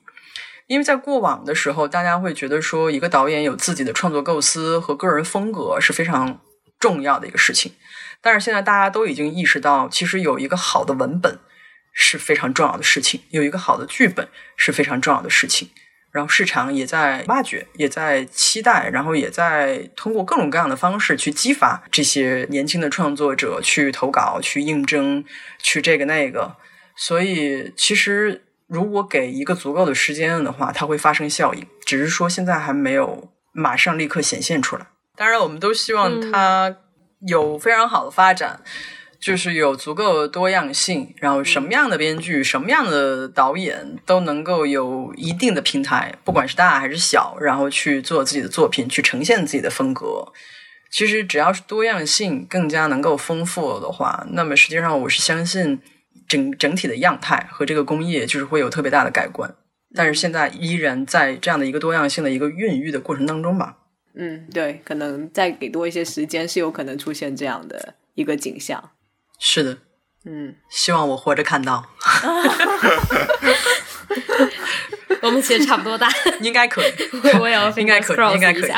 [0.67, 6.39] 因为在过往的时候，大家会觉得说，一个导演有自己的创作构思和个人风格是非常
[6.80, 7.74] 重要的一个事情。
[8.21, 11.39] 但是现在大家都已经意识到，其实有一个好的文本
[11.91, 15.69] 是非常重要的事情，有一个好的剧本是非常重要的事情。
[16.12, 25.24] 然后市场也在挖掘，也在期待，然后也在通过各种各样的方式去激发这些年轻的创作者去投稿、去应征、
[25.62, 26.56] 去这个那个。
[26.95, 34.88] 所以，其实如果给一个足够的时间的话，它会发生效应，只是说现在还没有马上立刻显现出来。
[35.15, 36.76] 当然，我们都希望它
[37.28, 38.62] 有非常好的发展。
[39.21, 50.34] 就是有足够的多样性，然后什么样的编剧、什么样的导演都能够有一定的平台，不管是大还是小，然后去做自己的作品，去呈现自己的风格。
[50.89, 55.79] 其实只要是多样性更加能够丰富的话，那么实际上我是相信
[56.27, 59.53] 整整体的样态和这个工业就是会有特别大的改观。
[59.93, 63.77] 但是现在依然在这样的一个多样性的一个孕育的过程当中吧。
[64.15, 68.91] 嗯，对，可能再给多一些时间，是有可能出现这样的一个景象。
[69.43, 69.77] 是的，
[70.25, 71.84] 嗯，希望我活着看到。
[75.21, 76.08] 我们其实差不多大，
[76.41, 76.91] 应该可以。
[77.39, 78.71] 我也要应该可以，应该可以。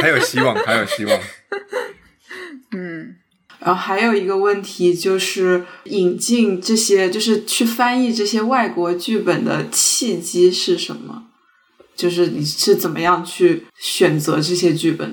[0.00, 1.20] 还有希望， 还有希望。
[2.72, 3.16] 嗯，
[3.58, 11.24] 然后还有一个问题就是引进这些，就是去翻译这些外国剧本的契机是什么？
[11.94, 15.08] 就是你是怎么样去选择这些剧本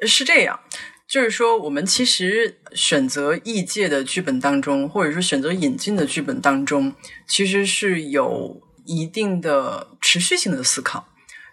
[0.00, 0.06] 的？
[0.06, 0.60] 是这样。
[1.08, 6.92] 就是说，我们其实选择异界的剧本当中，或者说选择引进的剧本当中，
[7.28, 11.08] 其实是有一定的持续性的思考。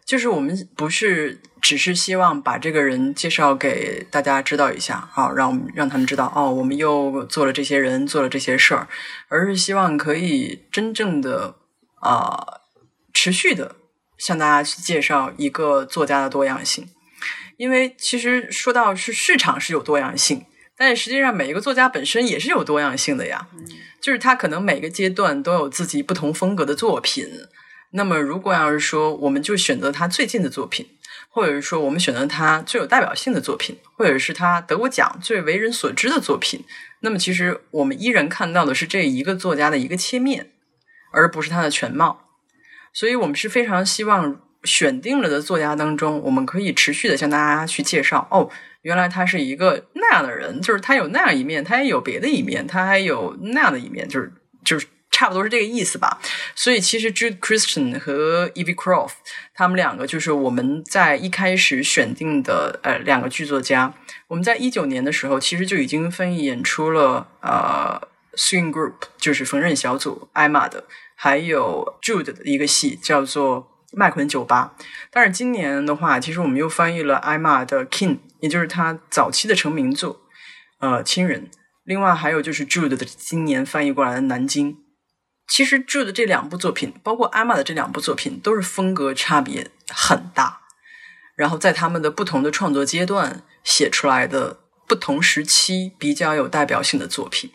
[0.06, 8.89] 就是我们不是只是希望把这个人介绍给大家知道一下啊，让让他们知道哦，我们又做了这些人做了这些事儿，
[9.30, 11.56] 而是希望可以真正的
[12.02, 12.60] 啊
[13.13, 13.78] 持续的
[14.18, 16.89] 向大家去介绍一个作家的多样性。
[17.64, 20.45] 因为其实说到是市场是有多样性，
[20.76, 23.47] 但是实际上每一个作家本身也是有多样性的呀。
[24.01, 27.26] 就是他可能每个阶段都有自己不同风格的作品。
[27.91, 30.86] 那么如果要是说，我们就选择他最近的作品，
[31.30, 36.66] 或者是说我们选择他最有代表性的作品，或者是他得过奖最为人所知的作品，
[36.99, 40.51] 那么其实我们依然看到的是这一个作家的一个切面，
[41.14, 42.28] 而不是他的全貌。
[42.91, 44.41] 所以我们是非常希望。
[44.64, 48.49] 选定了的作家当中，我们可以持续的向大家去介绍哦，
[48.82, 54.32] 原来他是一个那样的人，就是他有那样一面，他也有别的一面，他还有那样的一面，就是
[54.64, 56.20] 就是差不多是这个意思吧。
[56.55, 59.16] 所以其实 Jude Christian 和 Evie Croft
[59.53, 63.93] 他们两个就是我们在一开始选定的呃两个剧作家。
[64.30, 68.01] 我们在一九年的时候，其实就已经分演出了呃
[68.38, 70.86] Swing Group，就是缝纫小组艾玛的，
[71.16, 73.72] 还有 Jude 的一个戏叫做。
[73.96, 74.76] 麦昆酒吧，
[75.12, 80.22] 但是今年的话，其实我们又翻译了艾玛的《King》，也就是他早期的成名作，
[80.80, 81.46] 呃，《亲人》。
[81.84, 84.74] 另外还有就是 Jude 的今年翻译过来的《南京》。
[85.48, 90.62] 其实 Jude 这两部作品，包括艾玛的这两部作品，都是风格差别很大，
[91.36, 97.52] 然后在他们的不同的创作阶段写出来的不同时期比较有代表性的作品，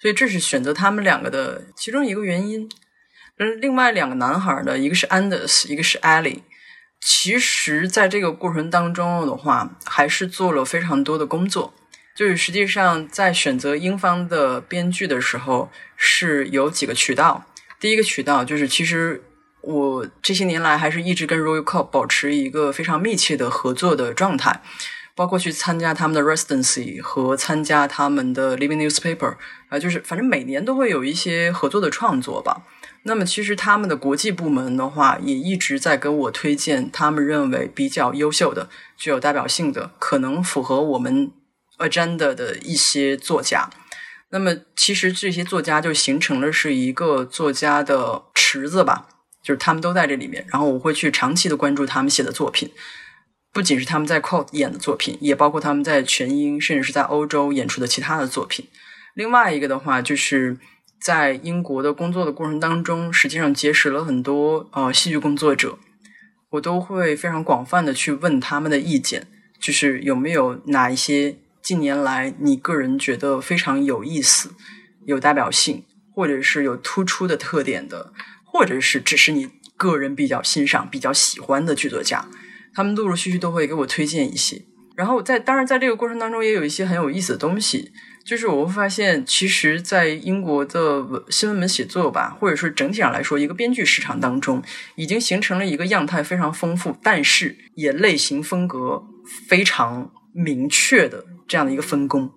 [0.00, 2.68] 所以这是选择他们两个的其中一个原因。
[3.38, 6.42] 嗯，另外两个男孩呢，一个是 Anders，一个是 Ali。
[7.00, 11.74] 其实，在这个过程当中的话，还是做了非常多的工作。
[12.14, 17.44] 就是实际上，在选择英方的编剧的时候，是有几个渠道。
[17.80, 19.22] 第一个渠道就是，其实
[19.60, 24.62] 我这些年来还是一直跟 Royal Court 保持一个非常密切的合作的状态，
[25.16, 29.34] 包括去参加他们的 residency 和参加他们的 living newspaper
[29.68, 32.62] 啊，就是反正每年都会有一些合作的创作吧。
[33.06, 41.30] 那么，其实他们的国际部门的话，也一直在跟我推荐他们认为比较优秀的、具有代表性的、可能符合我们
[41.76, 43.68] agenda 的一些作家。
[44.30, 49.06] 那么，其实这些作家就形成了是一个作家的池子吧，
[49.42, 50.46] 就是他们都在这里面。
[50.48, 52.70] 然后，我会去长期的关注他们写的作品，
[53.52, 58.66] 不仅是他们在 Court 演的作品，也包括他们在全英甚至是在欧洲演出的其他的作品。
[59.12, 60.56] 另外一个的话，就是。
[61.04, 65.78] 在英国的工作的过程当中，实际上结识了很多呃戏剧工作者，
[66.52, 69.26] 我都会非常广泛的去问他们的意见，
[69.60, 74.52] 就是有没有哪一些近年来你个人觉得非常有意思、
[75.04, 75.84] 有代表性，
[76.14, 78.14] 或者是有突出的特点的，
[78.46, 82.26] 或者是只是你个人比较欣赏、比较喜欢的剧作家，
[82.72, 84.62] 他们陆陆续续都会给我推荐一些。
[84.96, 87.92] 然后在当然在这个过程当中，也有一些很有意思的东西。
[88.24, 94.62] 就是我会发现，其实，在英国的新闻门写作吧，或者说整体上来说，一个编剧市场当中，
[94.96, 99.04] 已经形成了一个样态非常丰富，但是也类型风格
[99.46, 102.30] 非常明确的这样的一个分工。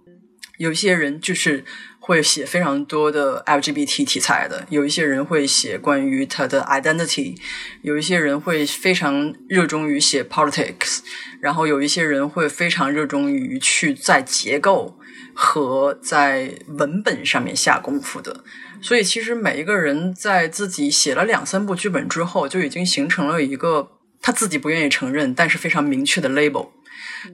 [0.57, 1.63] 有一些人就是
[1.99, 7.37] 会写非常多的 LGBT 题材的，有一些人会写关于他的 identity，
[7.83, 10.99] 有一些人会非常热衷于写 politics，
[11.39, 14.99] 然后有一些人会非常热衷于去在结构。
[15.39, 18.43] 和在文本上面下功夫的，
[18.81, 23.87] 所以其实每一个人在自己写了两三部剧本之后，就已经形成了一个
[24.19, 26.69] 他自己不愿意承认，但是非常明确的 label。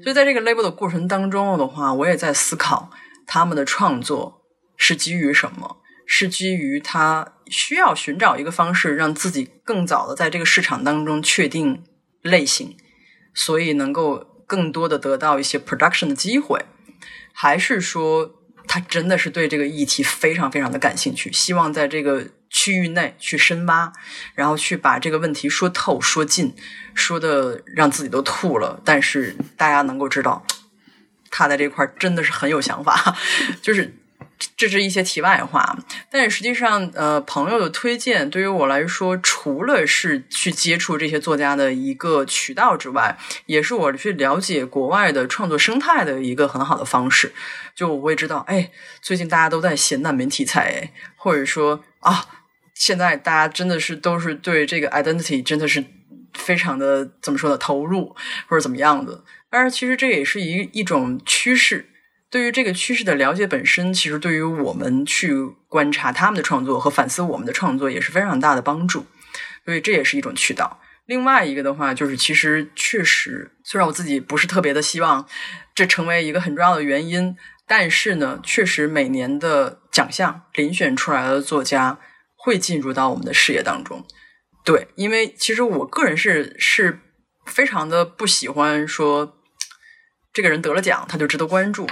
[0.03, 2.89] 所以在这个 label 的过程当中的话，我也在思考
[3.25, 4.41] 他们的创作
[4.75, 5.77] 是基于什么？
[6.05, 11.81] 是基于他需要寻找一个方式，让自己更早的在这个市场当中确定
[12.21, 12.75] 类型，
[13.33, 16.59] 所以能够更多的得到一些 production 的机会。
[17.33, 23.91] 还是说他真的是对这个议题非常非常的感兴趣，希望在这个区域内去深挖，
[24.35, 26.55] 然后去把这个问题说透、说尽，
[26.93, 28.79] 说的让自己都吐了。
[28.85, 30.45] 但是大家能够知道，
[31.29, 33.17] 他在这块真的是很有想法，
[33.61, 33.93] 就是。
[34.55, 35.77] 这是一些题外话，
[36.09, 47.33] 但是实际上，呃，朋友的推荐对于我来说，除了是去接触这些作家的一个渠道之外，也是我去了解国外的创作生态的一个很好的方式。
[47.75, 48.71] 就我会知道，哎，
[49.01, 52.25] 最近大家都在写难民题材，或者说啊，
[52.73, 55.83] 现在大家真的是都是对这个 identity 真的是
[56.33, 58.15] 非常的怎么说呢，投入
[58.47, 59.23] 或者怎么样的。
[59.49, 61.89] 但是其实这也是一一种趋势。
[62.33, 65.35] 对于这个趋势的了解本身，其实对于我们去
[65.69, 69.05] 观察他们的创作和反思我们的创作也是非常大的帮助，
[69.63, 70.81] 所以这也是一种渠道。
[71.05, 75.27] 另外一个的话，就是其实确实，虽然我自己不是特别的希望
[75.75, 77.35] 这成为一个很重要的原因，
[77.67, 81.99] 但是呢，确实每年的奖项遴选出来的作家
[82.35, 84.03] 会进入到我们的视野当中。
[84.65, 86.99] 对，因为其实我个人是是
[87.45, 89.37] 非常的不喜欢说
[90.33, 91.87] 这个人得了奖他就值得关注。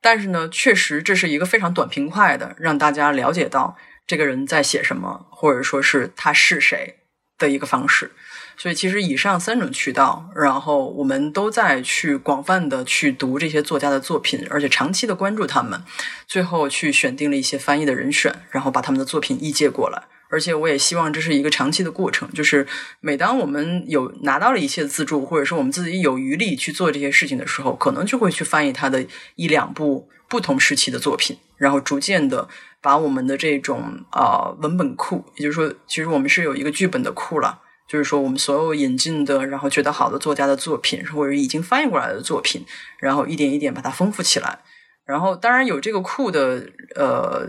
[0.00, 3.76] 但是呢，确实这是一个非常短平快的，让大家了解到
[4.06, 6.96] 这个人在写什么，或者说是他是谁
[7.38, 8.12] 的一个方式。
[8.56, 15.82] 所以，其实以上三种渠道，然后我们都在去广泛的去读这些作家的作品，而且长期的关注他们，
[16.26, 20.02] 最后去选定了一些翻译的人选，然后把他们的作品译介过来。
[20.30, 22.66] 而且我也希望这是一个长期的过程，就是
[23.00, 29.04] 每当我们有拿到了一切资助，或者说我们自己有余力去做这些事情的时候，可能就会去翻译他的
[29.34, 32.48] 一两部不同时期的作品，然后逐渐的
[32.80, 37.60] 把我们的这种啊、文本库，也就是说，其实我们是有一个剧本的库了。
[37.88, 42.64] 就是说，我们所有引进的，然后觉得好的作家的作品，或者已经翻译过来的作品，
[43.00, 44.60] 然后一点一点把它丰富起来。
[45.04, 46.64] 然后，当然有这个库的
[46.94, 47.48] 呃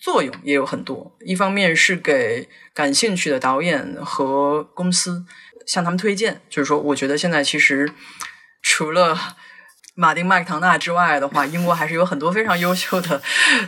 [0.00, 1.14] 作用也有很多。
[1.20, 5.24] 一方面是给感兴趣的导演和公司
[5.66, 7.92] 向他们推荐，就是说，我觉得现在其实
[8.62, 9.16] 除了
[9.94, 13.20] 马丁麦克唐纳之外的话，英国还是有很多非常优秀的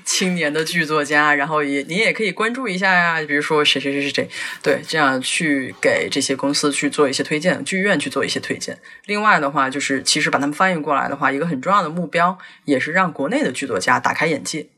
[0.05, 1.35] 青年的剧作家。
[1.35, 4.31] 然后也你也可以关注一下呀，比如说谁谁谁谁谁，
[4.63, 8.79] 对，这样去给这些公司去做一些推荐，剧院去做一些推荐。
[9.05, 14.69] 另外的话，就是其实把他们翻译过来的话，一个很重要的目标也是让国内的剧作家打开眼界。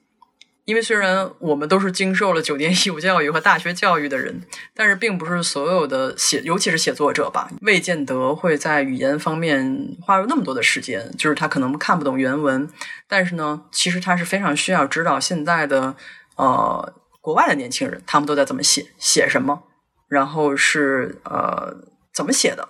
[0.65, 4.43] 因为虽然我们都是经受了九年义务教育和大学教育的人，
[4.75, 11.11] 但是并不是所有的写，尤其是写作者吧，未见得会在语言方面花入那么多的时间。
[11.19, 12.67] 就是他可能看不懂原文，
[13.07, 15.95] 但是呢，其实他是非常需要知道现在的
[16.37, 19.65] 呃国外的年轻人他们都在怎么写，写什么，
[20.09, 21.77] 然后是呃
[22.15, 22.67] 怎么写的。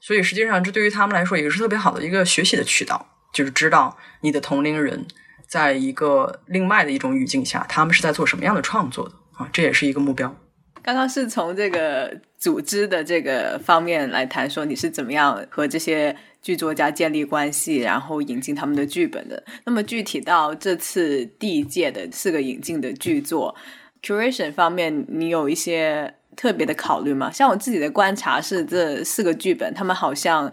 [0.00, 5.06] 所以实际上，这对于他们来说也是特别好的一个学习的渠道，就是知道你的同龄人。
[5.48, 9.48] 在一个另外的一种语境下，他们是在做什么样的创作的啊？
[9.52, 10.36] 这也是一个目标。
[10.82, 19.42] 刚刚是从这个组织的这个方面来谈，说你是怎么样和这些剧作家建立关系，然后引进他们的剧本的。
[19.64, 23.54] 那么具体到这次第一届的四个引进的剧作
[24.02, 27.30] curation 方面，你有一些特别的考虑吗？
[27.30, 30.50] 像我自己的观察是，这四个剧本他们好像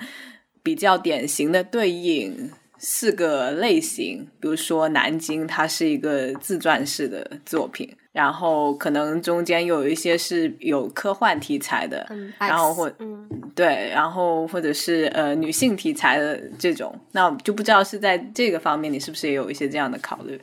[0.64, 2.52] 比较典型的对应。
[2.78, 20.40] 四个类型，比如说《南京》，它是一个自传式的作品，然后可能中间又有一些是有科幻题材的，嗯，然后或嗯对，然后或者是呃女性题材的这种，那就不知道是在这个方面，你是不是也有一些这样的考虑？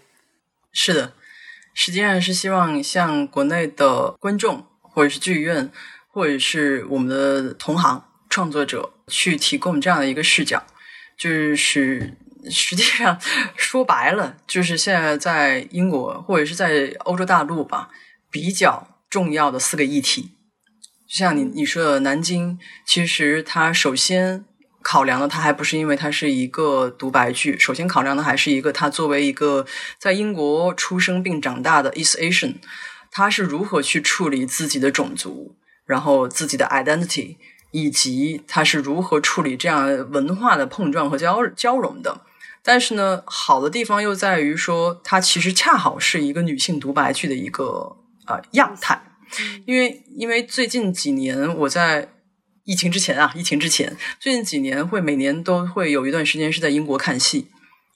[0.72, 1.12] 是的，
[1.74, 5.70] 实际上是希望向国内的观众，或者是剧院，
[6.09, 10.64] 或者是我们的同行创作者，去提供这样的一个视角，
[11.18, 12.14] 就是。
[12.51, 13.18] 实际上
[13.57, 17.90] 说白了，就是现在在英国或者是在欧洲大陆吧，
[18.30, 20.32] 比较重要的四个议题。
[21.07, 24.45] 就像你你说的南京，其实它首先
[24.80, 29.66] 考量的，它还不是因为它是一个独白剧，首先考量的还是一个它作为一个
[29.99, 32.57] 在英国出生并长大的 East Asian，
[33.11, 37.36] 他是如何去处理自己的种族，然后自己的 identity，
[37.70, 42.22] 以及他是如何处理这样文化的碰撞和交交融的。
[42.64, 47.96] 但是呢，好的地方又在于说，它其实恰好是一个女性独白剧的一个
[48.26, 49.02] 呃样态，
[49.66, 52.08] 因为因为最近几年我在
[52.64, 57.48] 疫情之前啊，疫情之前最近几年会每年都会有一段时间是在英国看戏，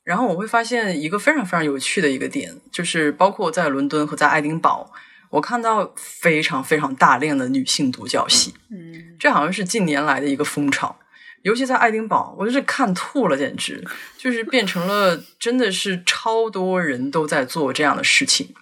[0.03, 4.93] 然后我会发现一个非常非常有趣的一个点，就是包括在伦敦和在爱丁堡，
[5.31, 10.99] 我看到非常非常大量的女性独角戏，嗯，这好像是近年来的一个风潮。
[11.47, 13.81] 尤其在爱丁堡，我就是看吐了，简直
[14.19, 18.53] 就是变成了真的是超多人都在做这样的事情，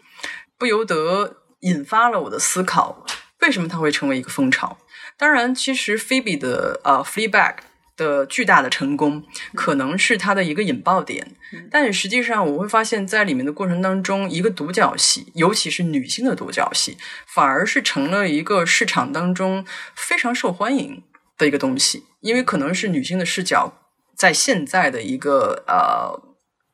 [0.58, 3.06] 不由得引发了我的思考：
[3.40, 4.76] 为什么它会成为一个风潮？
[5.16, 7.54] 当然，其实菲比的呃《Fleabag》
[7.96, 9.24] 的巨大的成功
[9.54, 11.34] 可能是它的一个引爆点，
[11.70, 19.64] 但是实际上我会发现，在里面的过程当中，一个独角戏，尤其是女性的独角戏，反而是成了一个市场当中
[19.94, 21.02] 非常受欢迎
[21.36, 22.04] 的一个东西。
[22.20, 23.72] 因为可能是女性的视角，
[24.16, 26.18] 在现在的一个呃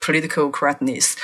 [0.00, 1.14] political correctness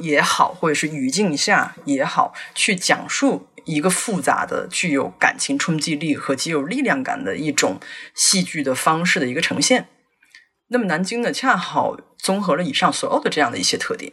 [0.00, 7.80] 也好，或者是语境下也好，去讲述一个复杂的、具有感情冲击力和极有力量感的一种
[8.14, 9.88] 戏剧的方式的一个呈现。
[10.68, 14.12] 那么南京呢，恰好综合了以上所有的这样的一些特点。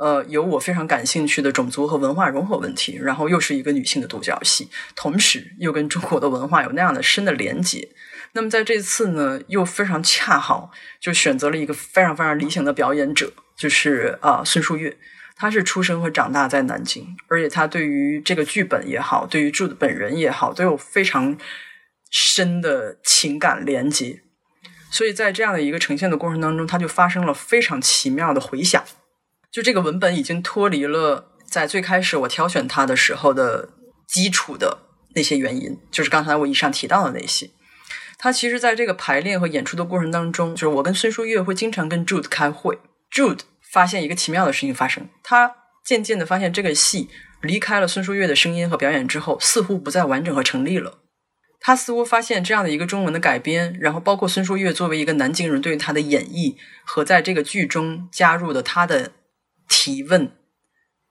[0.00, 7.86] 呃，有我非常感兴趣的种族和文化融合问题，然后又是一个女性的独角戏，同时又跟中国的文化有那样的深的连接。
[8.32, 14.96] 那么在这次呢，又非常恰好就选择了一个非常非常理想的表演者，就是啊孙淑月。
[15.36, 21.36] 她是出生和长大在南京，而且她对于这个剧本也好，对于的本人也好，都有非常
[22.10, 24.22] 深的情感连接。
[24.90, 28.82] 所以在这样的一个呈现的过程当中，它就发生了非常奇妙的回响。
[29.52, 33.70] 就这个文本已经脱离了在最开始我挑选它的时候的
[34.06, 34.78] 基础的
[35.14, 37.50] 那些原因，就是刚才我以上提到的那些。
[38.18, 42.78] 他其实在这个排练和演出的过程当中，就是我跟孙淑月会经常跟 Jude 开会。
[43.10, 43.40] Jude
[43.72, 47.08] 发现一个奇妙的事情发生，他渐渐的发现这个戏
[47.40, 50.98] 离开了孙淑月的声音和表演之后，似乎不再完整和成立了。
[51.58, 59.12] 他似乎发现这样的一个中文的改编，然后包括孙淑月作为一个南京人对于他的演绎和在这个剧中加入的他的
[59.70, 60.36] 提问，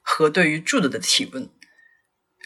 [0.01, 1.49] 和对于 Jude 的提问，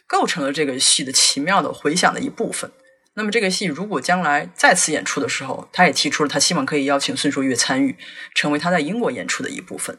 [0.08, 2.72] 构成了这个戏的奇妙的回响的一部分。
[3.16, 7.98] 那么这个戏如果将来再次演出的时候，他也提出了他希望可以邀请孙淑月参与，
[8.34, 9.98] 成为他在英国演出的一部分。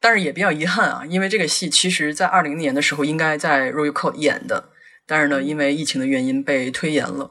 [0.00, 4.70] 但是也比较遗憾啊，因为这个戏其实在二零年的时候应该在 Royal Court 演的，
[5.06, 7.30] 但是呢，因为疫情的原因被推延了。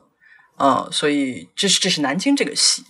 [0.57, 2.84] 啊，所以这是这是南京这个戏。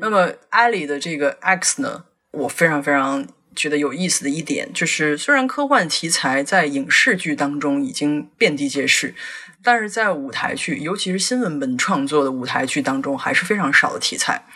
[0.00, 9.14] 那么艾莉的这个 X 呢，我非常非常觉得有意思的一点就是，虽然科幻题材在影视剧当中已经遍地皆是，
[9.62, 14.46] 但是在舞台剧，尤其是新文本创作的舞台剧当中，还是非常少的题材。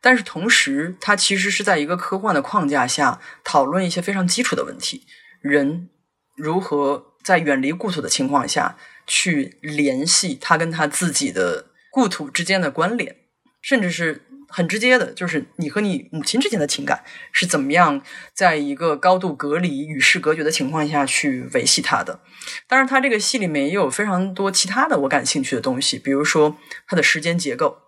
[0.00, 5.06] 但是同时，它其实是在一个科幻的框架下讨论一些非常基础的问题：
[5.40, 5.88] 人
[6.36, 8.76] 如何在远离故土的情况下
[9.06, 11.66] 去联系他跟他自己的。
[11.92, 13.16] 故土之间的关联，
[13.60, 18.02] 甚至是很直接的，就是你和你母亲之间的情感是怎么样，
[18.34, 22.20] 在一个高度隔离、与世隔绝的情况下去维系它的。
[22.66, 27.78] 当然，它这个戏里面也有非常多其他的我感兴趣的东西，比如说它的时间结构、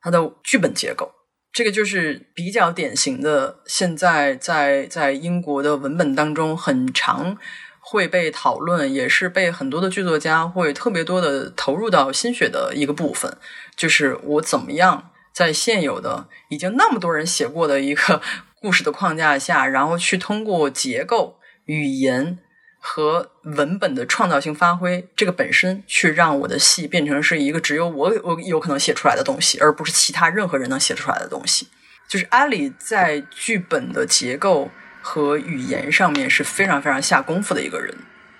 [0.00, 1.12] 它的剧本结构，
[1.52, 7.36] 这个就是比较典型的，现在在在英国的文本当中很长。
[7.82, 13.38] 会被讨论，也是被很多的剧作家会特别多的投入到心血的一个部分，
[13.74, 15.10] 就是我怎么样
[15.40, 18.20] 在现有的已经那么多人写过的一个
[18.60, 22.38] 故事的框架下，然后去通过结构、语言
[22.78, 31.68] 和文本的创造性发挥，这个本身去让我的戏变成是一个只有我我有可能写出来的东西，而不是其他任何人能写出来的东西。
[32.06, 34.70] 就是阿里在剧本的结构。
[35.02, 37.96] 和语言上面是非常非常下功夫的一个人。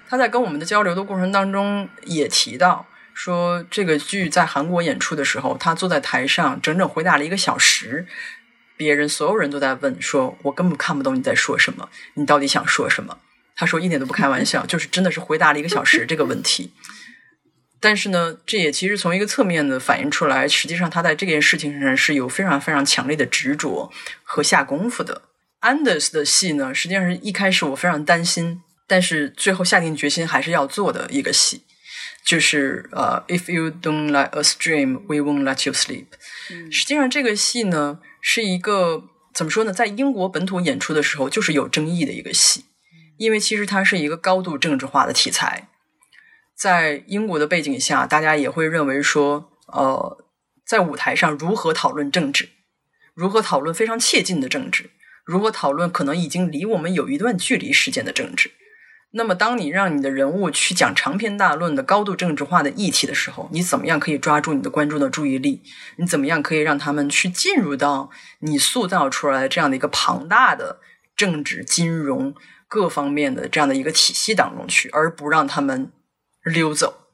[0.07, 2.85] 他在跟我们的交流的过程当中也提到，
[3.23, 8.07] 说这个剧在韩国演出的时候，他坐在台上整整回答了一个小时，
[8.79, 13.19] 别人所有人都在问，说我根本看不懂你在说什么，你到底想说什么？
[13.55, 16.73] 他说一点都不开玩笑，就是真的是回答了一个小时这个问题。
[17.79, 23.93] 但是呢，这也其实从一个侧面的反映出来，实际上他在这件事情上是有非常非常强烈的执着
[24.23, 25.21] 和下功夫的。
[25.61, 31.65] Anders 的戏呢，实际上是一开始我非常担心，但是最后下定决心还是要做的一个戏，
[32.25, 36.07] 就是呃，If you don't let us dream, we won't let you sleep。
[36.71, 39.05] 实际上这个戏呢，是一个
[39.35, 42.65] 怎么说呢，在英国本土演出的时候就是有争议的一个戏，
[43.17, 45.69] 因为其实它是一个高度政治化的题材，
[46.57, 50.25] 在英国的背景下，大家也会认为说，呃，
[50.65, 52.51] 在舞台上如何讨论政治，
[53.15, 54.91] 如何讨论非常切近的政治。
[55.25, 58.51] 如何讨论可能已经离我们有一段距离时间的政治？
[59.13, 65.63] 那么，当你让你的人物去讲长篇大论的高度政治化的议题的时候，你怎么样可以抓住你的观众的注意力？
[65.97, 70.81] 你怎么样可以让他们去进入到你塑造出来这样的一个庞大的
[71.17, 72.35] 政治、金融
[72.69, 75.91] 各方面的这样的一个体系当中去，而不让他们
[76.45, 77.09] 溜走？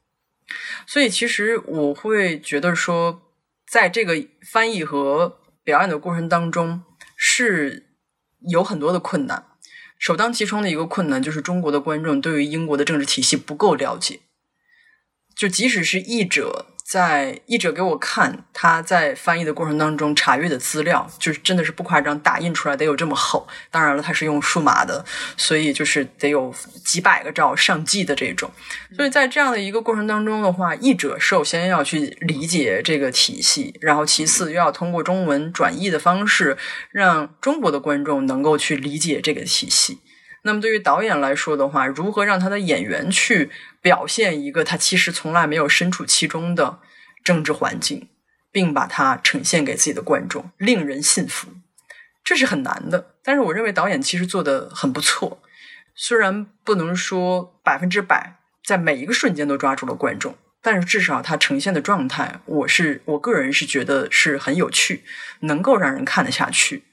[0.86, 3.22] 所以，其实我会觉得说，
[3.66, 4.14] 在这个
[4.52, 6.82] 翻译和表演的过程当中
[7.16, 7.84] 是。
[8.48, 9.45] 有很多的困难，
[9.98, 14.20] 首当其冲的一个困难就是中国的观众对于英国的政治体系不够了解，
[15.34, 16.75] 就即使是译者。
[16.86, 23.44] 在译者给我看他在翻译的过程当中查阅的资料，就是真的是不夸张，打印出来得有这么厚。
[23.72, 25.04] 当然了，他是用数码的，
[25.36, 28.48] 所以就是得有几百个兆上 G 的这种。
[28.94, 36.56] 所以在这样的一个过程当中的话，译者首先要去理解这个体系，然后其次又要通过中文转译的方式，
[36.92, 39.98] 让中国的观众能够去理解这个体系。
[40.46, 43.50] 那么对于导演来说的话，如何让他的演员去
[43.82, 46.78] 表现一个他其实从来没有身处其中的
[47.24, 48.08] 政治环境，
[48.52, 51.48] 并把它呈现给自己的观众，令人信服，
[52.22, 53.16] 这是很难的。
[53.24, 55.42] 但是我认为导演其实做的很不错，
[55.96, 65.02] 虽然不能说百分之百在每一个瞬间都抓住了观众，但是至少他呈现的状态，我是我个人是觉得是很有趣，
[65.40, 66.84] 能够让人看得下去。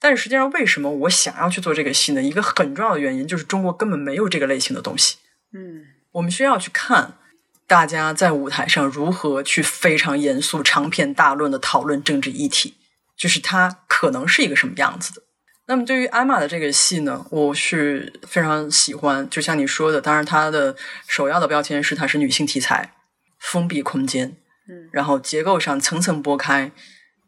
[0.00, 2.22] 但是实际上，为什么我想要去做这个戏呢？
[2.22, 5.18] 一个很重要的原因就是中国根本没有这个类型的东西。
[5.52, 7.18] 嗯，我们需要去看
[7.66, 12.74] 大家在舞台上如何去非常严肃、长篇大论的讨论政治议题，
[13.14, 15.22] 就是它可能是一个什么样子的。
[15.66, 19.28] 那么对于艾玛的这个戏呢，我是非常喜欢。
[19.28, 20.74] 就像你说的，当然它的
[21.06, 22.94] 首要的标签是它是女性题材，
[23.38, 24.36] 封闭空间，
[24.66, 26.72] 嗯，然后结构上层层剥开，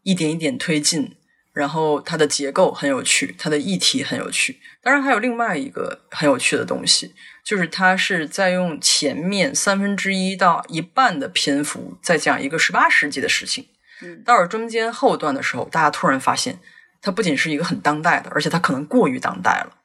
[0.01, 1.15] 一点一点推进。
[1.53, 4.59] 然后它的结构很有趣，它的议题很有趣。
[4.81, 7.13] 当然还有另外一个很有趣的东西，
[7.45, 13.67] 就是它是在用前面三分之一到一半的篇幅在讲一个十八世纪的事情。
[14.01, 16.59] 嗯，到了中间后段的时候，大家突然发现，
[17.01, 19.77] 它不仅是一个很当代的，而且它可能过于当代了。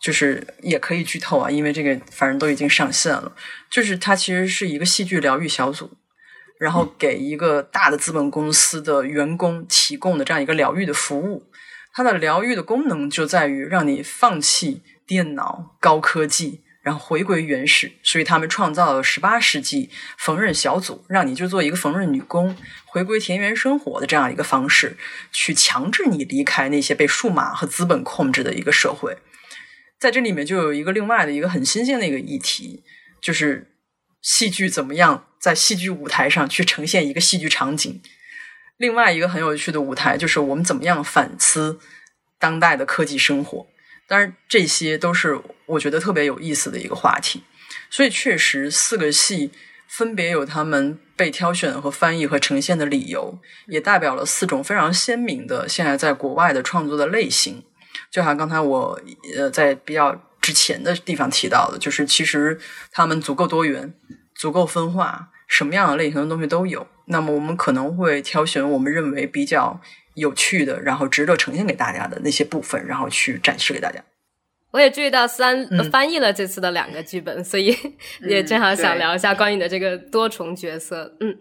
[0.00, 3.34] 就是也可以剧透啊，因为这个反正都已经上线了。
[3.68, 5.96] 就是它其实是一个戏剧疗愈小组，
[6.58, 11.44] 然后给一个大的资本公司的员工提供的这样一个疗愈的服务。
[11.92, 17.92] 它的疗愈的功能就在于让你放弃电脑、高科技，然后回归原始。
[18.02, 22.56] 所以他们创造了十八世纪缝纫小组，让你就做一个缝纫女工，
[22.86, 24.96] 回归田园生活的这样一个方式，
[25.32, 29.16] 去强制你离开那些被数码和资本控制的一个社会。
[29.98, 32.84] 在这里面就有一个另外的一个很新鲜的一个议题，
[33.20, 33.72] 就是
[34.22, 38.00] 戏剧怎么样在戏剧舞台上去呈现一个戏剧场景。
[38.76, 41.80] 另外一个很有趣的舞台就是我们怎么样反思
[42.38, 43.66] 当代的科技生活。
[44.06, 47.42] 当然，这些都是我觉得特别有意思的一个话题。
[47.90, 49.50] 所以，确实四个戏
[49.86, 57.62] 分别有他们被挑选和翻译和呈现的理由，也代表了四种非常鲜明的现在在国外的创作的类型。
[58.10, 58.98] 就像刚才我
[59.36, 62.58] 呃在比较之前的地方提到的，就是其实
[62.90, 63.92] 他们足够多元、
[64.38, 66.86] 足够分化，什么样的类型的东西都有。
[67.06, 69.80] 那么我们可能会挑选我们认为比较
[70.14, 74.02] 有趣的，然后值得呈现给大家的那些部分，然后去展示给大家。
[74.70, 77.74] 我也注意到三翻译了这次的两个剧本，所以
[78.20, 81.16] 也正好想聊一下关于你的这个多重角色。
[81.20, 81.36] 嗯，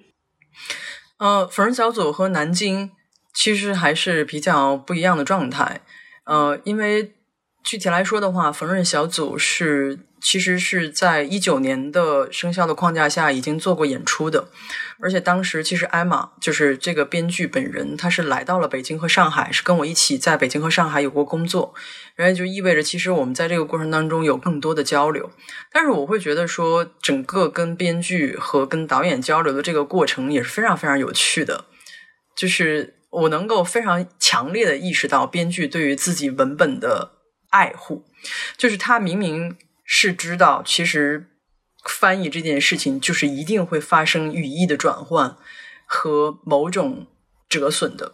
[1.20, 2.92] 呃，缝纫小组和南京
[3.34, 5.82] 其实还是比较不一样的状态。
[6.24, 7.17] 呃，因为
[7.68, 14.48] 具体来说的话，缝纫小组是其实是在一九年的生肖的框架下已经做过演出的，
[15.02, 21.74] 而且当时其实艾玛就是这个编剧本人，他是来到了北京和上海，是跟我一起在北京和上海有过工作，
[22.16, 25.30] 然后就意味着其实我们在这个过程当中有更多的交流。
[25.70, 31.66] 但是我会觉得说，整个跟编剧和跟导演交流的这个过程也是非常非常有趣的，
[32.34, 32.94] 就是。
[33.10, 37.14] 我能够非常强烈的意识到编剧对于自己文本的
[37.58, 38.06] 爱护，
[38.56, 41.28] 就是他明明是知道，其实
[41.90, 45.36] 翻译这件事情就是一定会发生语义的转换
[45.86, 47.08] 和某种
[47.50, 48.14] 折损的，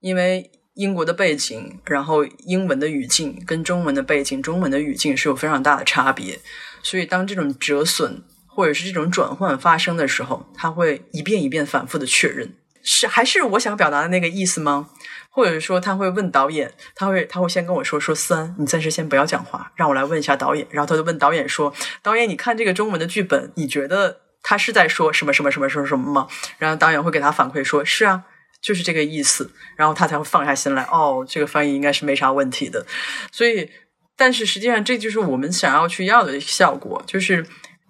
[0.00, 6.38] 因为英国的背景，然后英文的语境跟中文的背景、中文的语境是有非常大的差别，
[6.82, 12.54] 所以当这种折损或者是这种转换发生的时候，他会一遍一遍反复的确认。
[12.84, 14.90] 是还是我想表达的那个意思吗？
[15.30, 20.64] 或者说他会问导演，他会他会先跟我说说三，你暂时先不要讲话，让我来问一下导演。
[20.70, 26.28] 然后他就问导演说：“导演，你看这个中文的剧本，你觉得他是在说什么什么什么什么什么吗？”
[26.58, 28.22] 然后导演会给他反馈说：“是啊，
[28.60, 32.86] 就是这个意思。”然后他才会放下心来，哦，这个翻译应该是没啥问题的。
[33.32, 33.68] 所以，
[34.16, 37.44] 但是实际上这就是我们想要去要的效果，就是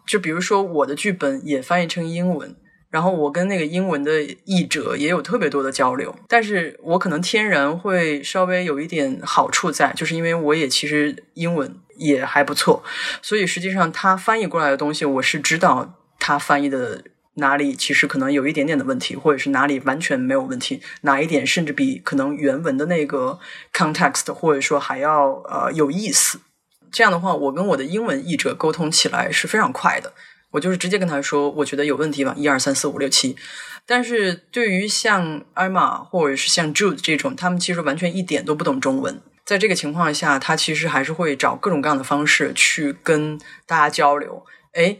[0.07, 2.57] 就比如说我的剧本也翻译成英文。
[2.95, 12.85] 然后我跟那个英文的译者也有特别多的交流，但是我可能天然会稍微有一点好处在，就是因为我也其实英文也还不错，
[13.21, 17.03] 所以实际上他翻译过来的东西，我是知道他翻译的
[17.35, 23.41] 哪里其实可能有一点点的问题，或者是哪里完全没有问题，哪一点甚至比可能原文的那个
[23.73, 26.39] context 或者说还要呃有意思。
[26.93, 30.13] 这样的话，我跟我的英文译者沟通起来是非常快的。
[30.55, 33.37] 我就是直接跟他说，我觉得有问题吧，一二三四五六七。
[33.85, 39.21] 但是对于像艾玛或者是像 Jude 这种，他们其实完全一点都不懂中文。
[39.45, 43.37] 在这个情况下，他其实还是会找各种各样的方式去跟
[43.67, 44.47] 大家交流。
[44.75, 44.99] 哎，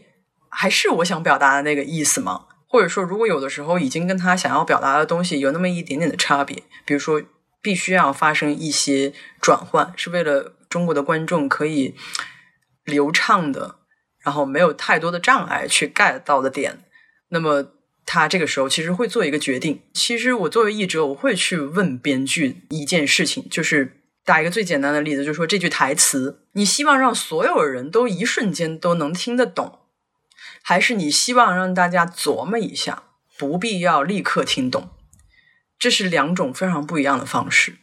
[0.49, 2.47] 还是我想表达的那个意思吗？
[2.67, 7.23] 或者说，如果有的时候已经跟他想要表达的东西有那么一点点的差别，比如说
[7.61, 11.95] 必须要发生一些转换，是为了中国的观众可以
[12.83, 13.77] 流畅的。
[14.25, 16.79] 然后没有太多的障碍去 get 到的点，
[17.29, 17.67] 那么
[18.07, 19.83] 他这个时候其实会做一个决定。
[19.93, 29.79] 其实我作为译者，我会去问编剧一件事情，就是打一个最简单的例子，就是说这句台词，你希望让所有人都一瞬间都能听得懂，
[30.63, 33.03] 还是你希望让大家琢磨一下，
[33.37, 34.89] 不必要立刻听懂？
[35.77, 37.75] 这是两种非常不一样的方式，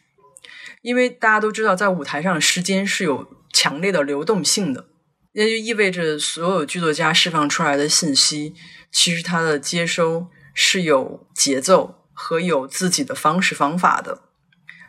[0.80, 4.86] 因为大家都知道，在舞台上时间是有强烈的流动性的。
[5.34, 8.54] 那就意味着，所有剧作家释放出来的信息，
[8.90, 14.22] 其实它的接收是有节奏和有自己的方式方法的。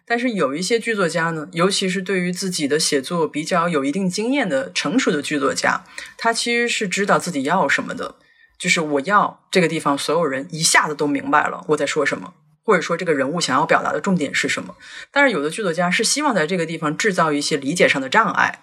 [0.06, 5.86] 但是有一些剧作家呢，尤其是对于自己的写作比较有一定经验的成熟的剧作家，
[6.18, 8.16] 他其实是知道自己要什么的。
[8.60, 12.34] 就是我要这个地方所有人一下子都明白了我在说什么，
[12.64, 14.76] 或者说这个人物想要表达的重点是什么。
[15.10, 18.62] 但是有的剧作家是希望在这个地方制造一些理解上的障碍。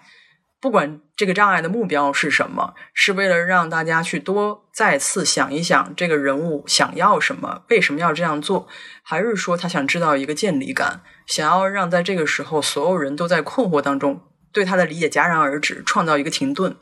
[0.61, 8.67] 不管这个障碍的目标是什么，是为了让大家去多再次想一想这个人物想要什么，为什么要这样做，
[9.01, 14.21] 还是说他想知道一个建立感，想要让在这个时候所有人都在困惑当中，
[14.53, 16.75] 对他的理解戛然而止，创造一个停顿。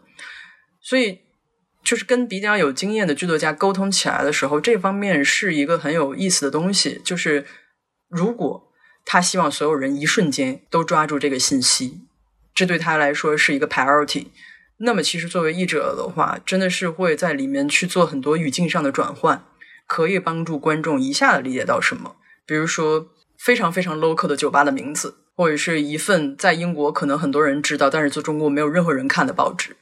[0.81, 1.19] 所以，
[1.81, 7.01] 就是跟比较有经验的剧作家沟通起来的时候，这方面是一个很有意思的东西。
[7.05, 7.45] 就是
[8.09, 8.71] 如果
[9.05, 12.08] 他希望所有人一瞬间都抓住这个信息，
[12.59, 14.25] 这对他来说是一个 priority。
[14.79, 19.45] 那么，其实作为译者的话，真的是会在里面去做很多语境上的转换，
[19.87, 22.17] 可以帮助观众一下子理解到什么。
[22.45, 23.07] 比如说，
[23.37, 29.77] 非常非常 local 的酒吧的名字，或者是一份在英国可能很多人知道，但是在中国没有任何人看的报纸，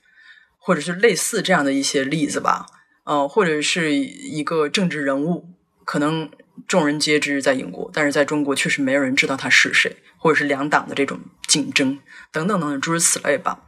[0.60, 2.68] 或者是类似这样的一些例子吧。
[3.06, 5.50] 呃，或者是一个政治人物，
[5.84, 6.30] 可能
[6.68, 12.00] 众人皆知在英国，但是在中国确实没有人知道他是谁，或者是两党的这种竞争
[12.32, 13.64] 等等等等诸如此类吧。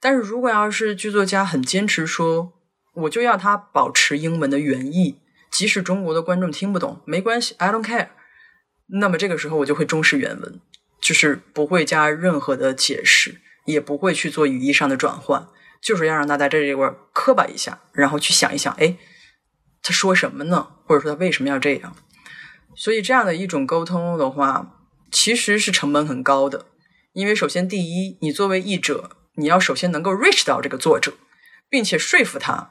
[0.00, 2.52] 但是如果要是剧作家很坚持说，
[2.94, 5.20] 我就要他保持英文的原意，
[5.50, 8.08] 即使中国的观众听不懂，没关系，I don't care。
[8.88, 10.60] 那么这个时候我就会忠实原文，
[11.00, 15.48] 就是不会加任何的解释，也不会去做语义上的转换，
[15.82, 18.96] 就是要让大家在这块磕巴一下，然后去想一想，哎，
[19.82, 20.68] 他说什么呢？
[20.86, 21.94] 或者说他为什么要这样？
[22.74, 24.77] 所以这样的一种沟通的话，
[25.20, 26.66] 其实是成本很高的，
[27.12, 29.10] 因为首先第一，你作为译者。
[29.34, 31.14] 你要首先能够 reach 到这个作者，
[31.68, 32.70] 并且说服他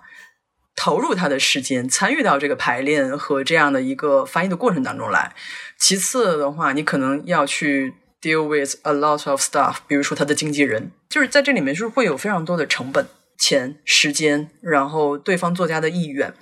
[0.73, 5.35] 投入他的时间，参与到这个排练和这样的一个翻译的过程当中来。
[5.77, 13.05] 其次的话，你可能要去 deal with a lot of stuff，比如说他的经纪人，就是在这里面是会有非常多的成本、
[13.37, 16.33] 钱、时间，然后对方作家的意愿。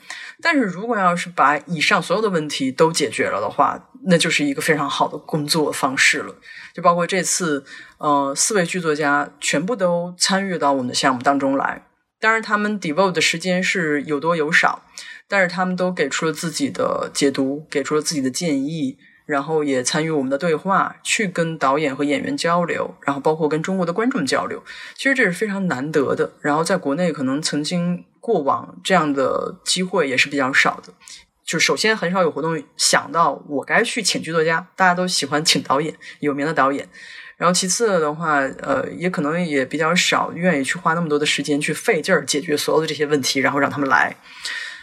[0.41, 6.35] 但是如果要是把以上所有的问题都解决了的话，那就是一个非常好的工作方式了。
[6.73, 7.65] 就包括这次，
[7.97, 11.85] 呃，四位剧作家全部都参与到我们的项目当中来。
[12.19, 14.83] 当然，他们 devote 的时间是有多有少，
[15.27, 24.63] 但是他们都给出了自己的解读，给出了自己的建议，然后也参与我们的对话，去跟导演和演员交流，然后包括跟中国的观众交流。
[24.95, 26.33] 其实这是非常难得的。
[26.41, 30.93] 然后在国内，可能曾经过往这样的机会也是比较少的。
[31.43, 36.87] 就首先很少有活动想到我该去请剧作家，大家都喜欢请导演，有名的导演。
[37.37, 44.15] 然后其次的话，呃，也可能也比较少愿意去花那么多的时间去费劲儿解决所有的这些问题，然后让他们来。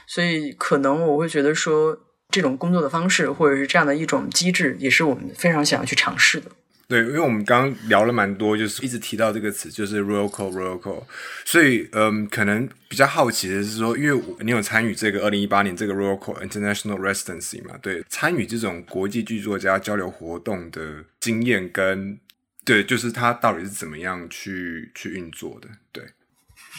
[0.07, 1.99] 所以可能我会觉得说，
[2.33, 6.51] 这种工作的方式或者是这样的一种机制，也是我们非常想要去尝试的。
[6.89, 11.03] 对，因为我们刚刚聊了蛮多，就是一直提到这个词，就是 royal call royal call，
[11.45, 22.18] 所以嗯，可能比较好奇的是说，因为你有参与这个二零一八年这个 royal call international residency 嘛，对，参与这种国际剧作家交流活动的经验跟
[22.64, 25.68] 对，就是它到底是怎么样去去运作的？
[25.93, 26.05] 对，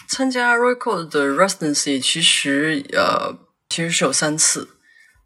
[0.08, 3.36] 参加 royal call 的 residency 其实呃，
[3.70, 4.70] 其实是有三次。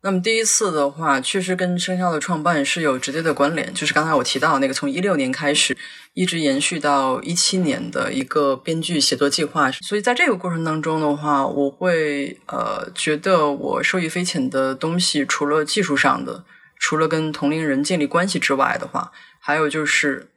[0.03, 5.75] 那么第一次的话，确实跟生肖的创办是有直接的关联，就是刚才我提到那个从一六年开始
[6.13, 9.71] 一直延续到一七年的一个编剧写作计划。
[9.71, 16.45] 所以在这个过程当中的话，我会呃觉得我受益匪浅的东西，除了技术上的，
[16.79, 20.29] 除了跟同龄人建立关系之外的话，还有就是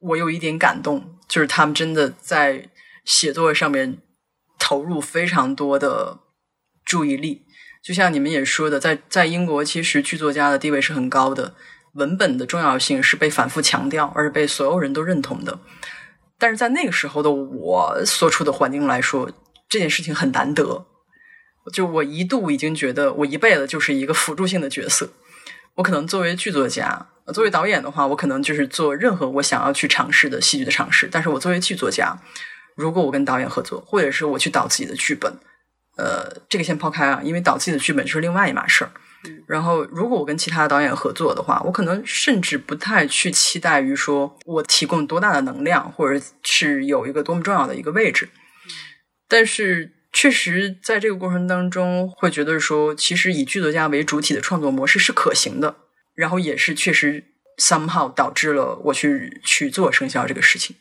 [0.00, 2.68] 我有一点感动，就是他们真的在
[3.04, 3.98] 写作上面
[4.58, 6.18] 投入非常多的
[6.84, 7.46] 注意力。
[7.82, 11.54] 就像你们也说的，在在英国，其实剧作家的地位是很高的，
[11.94, 15.58] 文本的重要性是被反复强调，而是被所有人都认同的。
[16.38, 19.30] 但是在那个时候的我所处的环境来说，
[19.68, 20.86] 这件事情很难得。
[21.72, 25.10] 就我一度已经觉得，我一辈子就是一个辅助性的角色。
[25.76, 31.08] 我可能作为剧作家，作为导演的话，我可能就是做任何我想要去尝试的戏剧的尝试。
[31.10, 32.16] 但是我作为剧作家，
[32.76, 35.32] 如果我跟导演合作，或者是我去导自己的剧本。
[35.96, 38.90] 呃，这个先抛开啊，因为导自己的剧本是另外一码事儿。
[39.46, 48.28] 然后，如果我跟其他导演合作的话，我可能甚至不太去期待于说我提供多大的能量，或者是有一个多么重要的一个位置。
[49.28, 55.76] 但是，确实在这个过程当中，会觉得说，其实以剧作家为主体的创作模式是可行的。
[56.14, 57.24] 然后，也是确实
[57.58, 60.74] somehow 导致了我去去做生肖这个事情。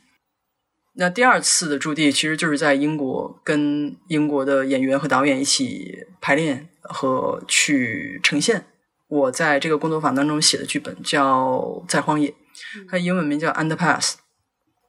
[0.93, 8.65] 那第二次的驻地其实就是在英国，跟英国的演员和导演一起排练和去呈现
[9.07, 12.29] 我在这个工作坊当中写的剧本，叫《在荒野》，
[12.89, 14.01] 它英文名叫《Underpass》。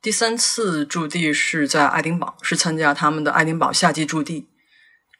[0.01, 4.49] 第三次驻地是在爱丁堡，是参加他们的爱丁堡夏季驻地。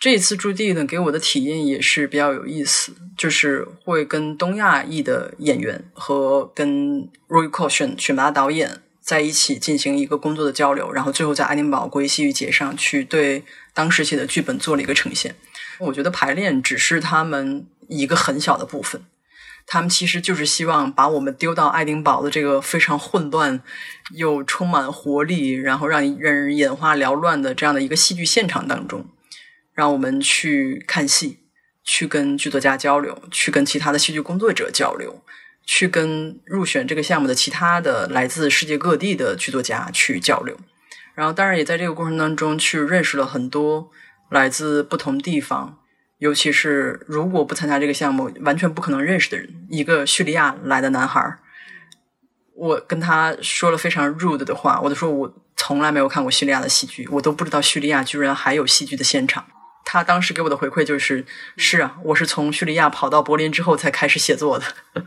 [0.01, 8.83] 这一次驻地呢，给我的体验也是比较有意思，就是会跟东亚裔的演员和跟 Roy 选选拔导演。
[9.03, 13.43] 在一起进行一个工作的交流，然后最后在爱丁堡国际戏剧节上去对
[13.75, 15.35] 当时写的剧本做了一个呈现。
[15.81, 19.03] 我觉得排练只是他们一个很小的部分，
[19.67, 23.61] 他们其实就是希望把我们丢到爱丁堡的这个非常混乱
[24.15, 29.07] 又充满活力，然后让让人眼花缭乱的这样的一个戏剧现场当中，
[29.75, 31.41] 让我们去看戏，
[31.83, 35.25] 去跟剧作家交流，去跟其他的戏剧工作者交流，
[35.65, 40.57] 去跟入选这个项目的其他的来自世界各地的剧作家去交流。
[41.15, 43.91] 然后，当然也在这个过程当中去认识了很多
[44.31, 45.79] 来自不同地方。
[46.19, 51.21] 尤其是如果不参加这个项目，完全不可能认识的人，一个叙利亚来的男孩，
[52.55, 59.45] 我跟他说了非常 rude 的话，我就说我从来没有看过叙利亚的戏剧，我都不知道叙利亚居然还有戏剧的现场。
[59.85, 61.25] 他当时给我的回馈就是：
[61.57, 64.65] 是啊，我是从叙利亚跑到柏林之后才开始写作的，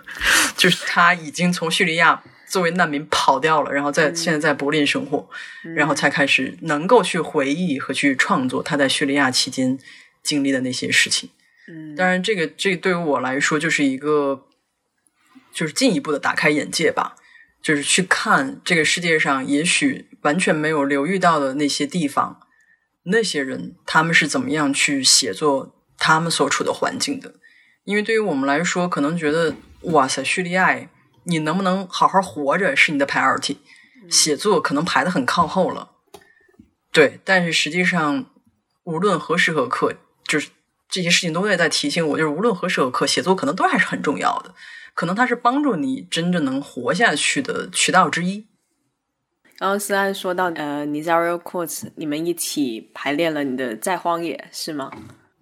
[0.57, 5.29] 就是他已经从叙利亚作为难民跑掉了，然后在现在在柏林生活，
[5.75, 9.77] 然后才开始能够去回忆和去创作他在叙利亚期间。
[10.25, 11.29] 经历的那些事情，
[11.67, 14.47] 嗯，当然，这个这对于我来说就是一个，
[15.53, 17.15] 就是进一步的打开眼界吧，
[17.61, 22.39] 就是去看这个世界上也许完全没有留意到的那些地方，
[23.05, 27.35] 那些人他们是怎么样去写作他们所处的环境的。
[27.83, 30.89] 因为对于我们来说，可能觉得哇塞，叙利亚，
[31.23, 33.57] 你能不能好好活着是你的 priority，
[34.09, 35.91] 写作可能排的很靠后了。
[36.91, 38.25] 对，但是实际上，
[38.83, 39.95] 无论何时何刻。
[40.27, 40.49] 就是
[40.89, 44.55] 这些事情都在在提醒我，就是无论何时何刻，写作可能都还是很重要的，
[44.95, 48.47] 可能它是帮助你真正能活下去的渠道之一。
[49.59, 54.91] 然后思安说到，呃，你在 Royal Courts，你们一起排练了你的《在荒野》，是吗？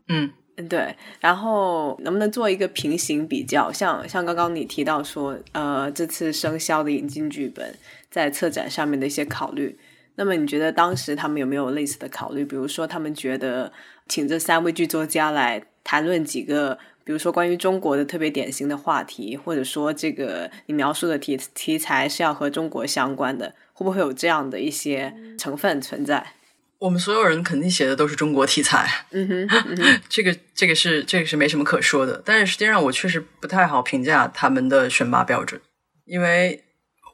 [0.08, 0.32] 嗯，
[0.70, 0.96] 对。
[1.20, 3.72] 然后能不能做一个平行比较？
[3.72, 7.76] 像像刚刚你提到说，呃，这次生肖的引进剧本
[8.10, 9.78] 在策展上面的一些考虑，
[10.16, 12.46] 那么你觉得当时他们有没有类似的考虑？
[12.46, 13.72] 比如说，他们觉得。
[14.06, 26.34] 请这三位剧作家来谈论几个，比如说关于中国的特别典型的话题，或者说这个你描述的题题材是要和中国相关的，会不会有这样的一些成分存在？
[26.80, 32.22] 我们所有人肯定写的都是中国题材，嗯哼， 这个这个是这个是没什么可说的。
[32.26, 35.60] 但是实际上，我确实不太好评价他们的选拔标准，
[36.06, 36.64] 因为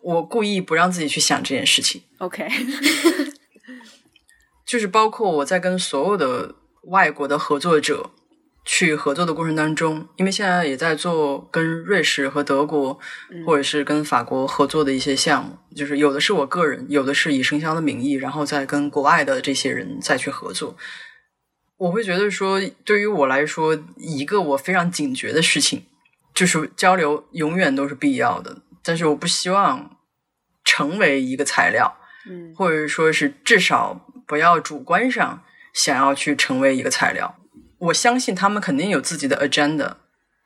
[0.04, 2.02] 我故意不让自己去想这件事情。
[2.20, 2.48] OK，
[4.66, 6.56] 就是包括我在跟所有的。
[6.84, 8.10] 外国的合作者
[8.72, 13.00] 去合作的过程当中，因为现在也在做跟瑞士和德国，
[13.44, 20.78] 或者是跟法国合作的一些项目，就是有的是我个人，有的是以生肖的名义，然后再跟国外的这些人再去合作。
[21.78, 25.88] 我会觉得说，对于我来说，一个我非常警觉的事情，
[26.36, 29.98] 就是交流永远都是必要的，但是我不希望
[30.64, 31.98] 成为一个材料，
[32.30, 35.42] 嗯，或者说是至少不要主观上。
[35.72, 37.39] 想要去成为一个材料，
[37.80, 39.96] 我相信他们肯定有自己的 agenda，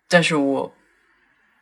[0.08, 0.76] 但是我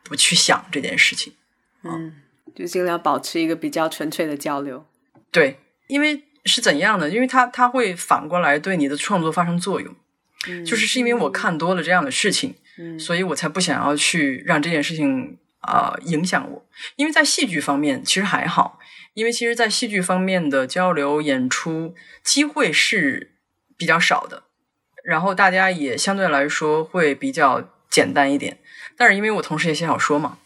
[0.04, 1.34] 不去想这件事情，
[1.82, 2.14] 嗯，
[2.54, 4.86] 就尽量保持一个比较纯粹的交流。
[5.30, 7.10] 对，因为是怎样的？
[7.10, 9.94] 因为他他会反过来对你的创作发生作用，
[10.64, 16.66] 就是是因为我看多了这样的事情，嗯，所以我才不想要去让这件事情啊影响我。
[16.96, 18.78] 因为在戏剧方面其实还好，
[19.14, 23.30] 因为其实，在戏剧方面的交流演出机会是。
[23.74, 24.44] 比较少的，
[25.04, 28.58] 然后大家也相对来说会比较简单一点。
[28.96, 30.38] 但是因为我同时也写小说嘛，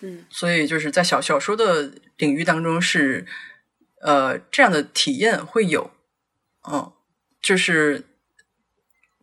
[0.00, 3.26] 嗯，所以就是在小小说的领域当中是，
[4.02, 5.90] 呃，这样的体验会有，
[6.70, 6.92] 嗯，
[7.40, 8.04] 就是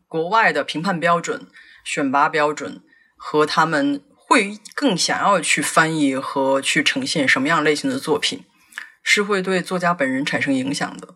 [0.08, 1.48] 国外的评判标准、
[1.84, 2.82] 选拔标准
[3.18, 8.46] 和他们会更想要去翻译和去呈现什么样类型的作品，
[9.04, 11.16] 是会对作家本人产生影响的。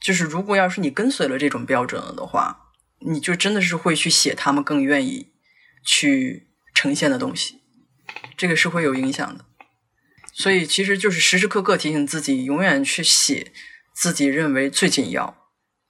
[0.00, 2.65] 就是如果要是你跟随了这种标准了的话，
[3.00, 5.28] 你就真的是会去写他们更愿意
[5.84, 7.60] 去呈现的东西，
[8.36, 9.44] 这个是会有影响的。
[10.32, 13.52] 所以其实就是时时刻刻提醒自己，永远去写
[13.94, 15.36] 自己认为最紧要、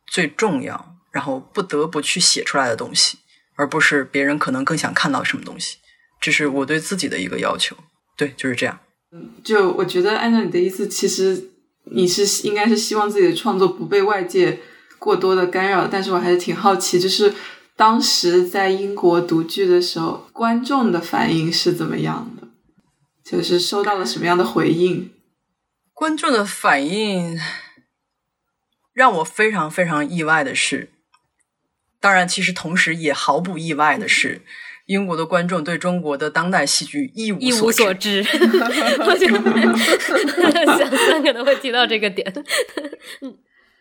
[0.07, 3.19] 最重要，然后不得不去写出来的东西，
[3.57, 5.79] 而不是别人可能更想看到什么东西。
[6.21, 7.77] 这是我对自己的一个要求。
[8.17, 8.81] 对，就是这样。
[9.13, 11.53] 嗯，就我觉得按照你的意思，其实。
[11.89, 14.59] 你是应该是希望自己的创作不被外界
[15.07, 17.33] 过多的干扰，但是我还是挺好奇，就是
[17.77, 22.49] 当时在英国读剧的时候，观众的反应是怎么样的？
[23.25, 25.13] 就是收到了什么样的回应？
[25.95, 27.39] 观众的反应
[28.93, 30.91] 让我非常非常意外的是，
[32.01, 34.43] 当然，其实同时也毫不意外的是。
[34.87, 38.25] 英国的观众对中国的当代戏剧一无一无所知，
[39.05, 42.33] 我就想 三可能会提到这个点。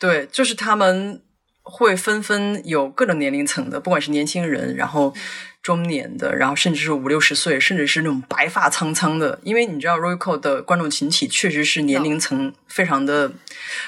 [0.05, 1.21] 对，就是他们
[1.63, 5.11] 会纷纷有各种年龄层的，不管是年轻人，然后
[5.63, 9.39] 中年的，然后甚至是五六十岁，甚至是那种白发苍苍的。
[9.41, 13.31] 因为你知道 Royco 的观众群体确实是年龄层非常的、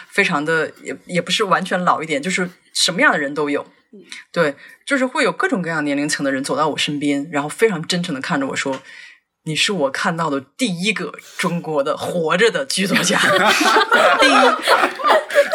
[0.09, 3.68] 非常的，也也不是完全老一点，就是什么样的人都有。
[4.32, 4.55] 对，
[4.86, 8.82] 就是会有各种各样年龄层的人走到我身边，然后非常真诚的看着我说
[9.48, 13.18] ：“你是我看到的第一个中国的活着的剧作家，
[14.20, 14.36] 第一，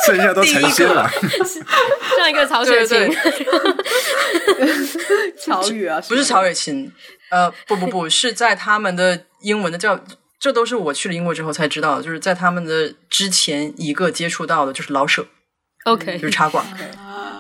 [0.07, 1.09] 剩下都成仙了。
[2.19, 3.15] 像一个曹雪芹，
[5.39, 6.91] 乔宇啊，不是曹雪芹，
[7.31, 10.01] 呃，不不不是在他们的英文的叫，
[10.41, 15.27] 这都是我去了英国之后才知道的，就是在他们的之前一个接触到的就是老舍
[15.85, 16.65] ，OK，就是插管。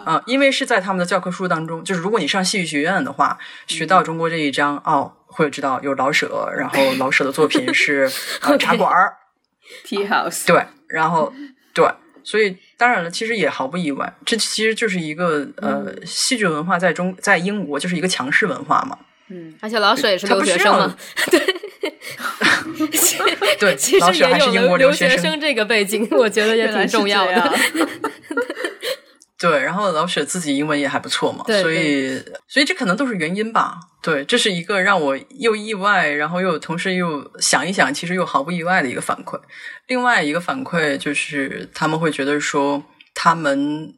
[0.05, 3.38] 啊、因为是在他们的教科书当中，就是如果你上戏剧学院的话，
[3.68, 8.10] 学到中国这一章，哦，会知道有老舍，然后老舍的作品是
[8.42, 9.16] 呃 茶馆儿
[9.86, 11.32] ，Tea House，对，然后
[11.72, 11.88] 对，
[12.22, 20.96] 所以当然了，其实也毫不意外，这其实就是一个呃，戏剧文化在中在英国就是一个强势文化嘛，嗯，而且老舍也是留学生嘛，
[23.58, 27.52] 对 其，老实也有舍还是英国留学生这个背景，我觉得也挺重要的。
[29.43, 32.16] 对，然后老舍自己英文也还不错嘛，所以
[32.47, 33.80] 所以这可能都是原因吧。
[34.01, 39.40] 对，这是一个让我又意外，然后又同时又想一想，其实又毫不意外的一个反馈。
[39.88, 42.84] 另外一个反馈就是他们会觉得说，
[43.14, 43.93] 他们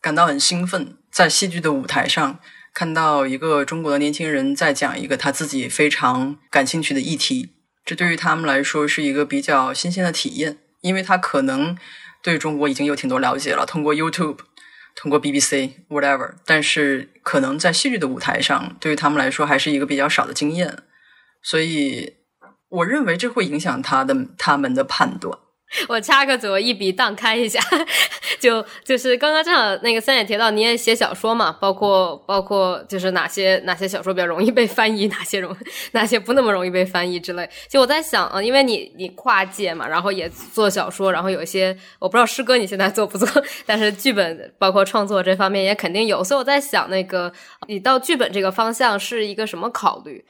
[0.00, 2.38] 感到很兴奋，在戏剧的舞台上
[2.72, 7.50] 看到一个中国的年轻人在讲一个他自己非常感兴趣的议题，
[7.84, 11.76] 这对于他们来说是一个比较新鲜的体验，因为他可能
[12.22, 14.38] 对中国已经有挺多了解了，通过 YouTube。
[15.00, 20.76] 通过 BBC whatever，但是可能在戏剧的舞台上，对于他们来说还是一个比较少的经验，
[21.40, 22.16] 所以
[22.68, 25.38] 我认为这会影响他的他们的判断。
[25.88, 27.60] 我插个嘴，我一笔荡开一下，
[28.40, 35.54] 就就是刚刚正好那个三也提到你也写小说嘛，包括包括就是哪些哪些小说比较容易被翻译，哪些容
[35.92, 37.48] 哪些不那么容易被翻译之类。
[37.68, 43.28] 就我在想啊，因为你你跨界嘛，然后也做小说，然后有一些我不知道诗歌你现在做不做，
[43.66, 47.32] 但是剧本包括创作这方面也肯定有，所以我在想那个
[47.66, 50.24] 你到剧本这个方向是一个什么考虑？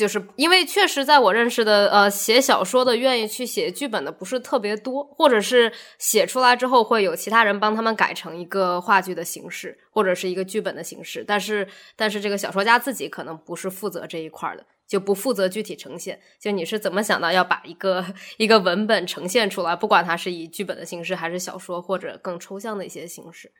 [0.00, 16.18] 就是因为确实在我认识的呃写小说的愿意去写剧本的不是特别多，或者是写出来之后会有其他人帮他们改成一个话剧的形式，或者是一个剧本的形式，但是但是这个小说家自己可能不是负责这一块的，就不负责具体呈现。
[16.40, 18.02] 就你是怎么想到要把一个
[18.38, 23.52] 一个文本呈现出来，不管它是以剧本的形式，还是小说或者更抽象的一些形式？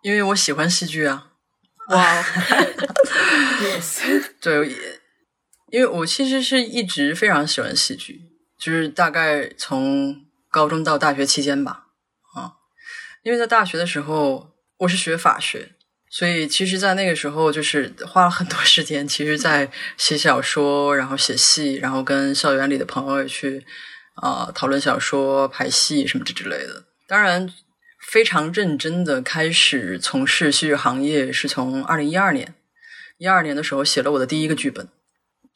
[0.00, 1.32] 因为我喜欢戏剧啊，
[1.90, 2.24] 哇，
[4.40, 4.66] 对，
[5.70, 8.22] 因为我其实是一直非常喜欢戏剧，
[8.58, 11.86] 就是大概从高中到大学期间吧，
[12.34, 12.54] 啊，
[13.22, 15.72] 因为在大学的时候我是学法学，
[16.08, 23.66] 所以其实，在那个时候就是花了很多时间，其实在写小说，然后写戏，然后跟校园里的朋友去
[24.14, 26.84] 啊、讨论小说、排戏什么这之类的。
[27.08, 27.52] 当然，
[28.08, 32.54] 非常认真的开始从事戏剧行业是从二零一二年，
[33.18, 34.88] 一二年的时候写了我的第一个剧本。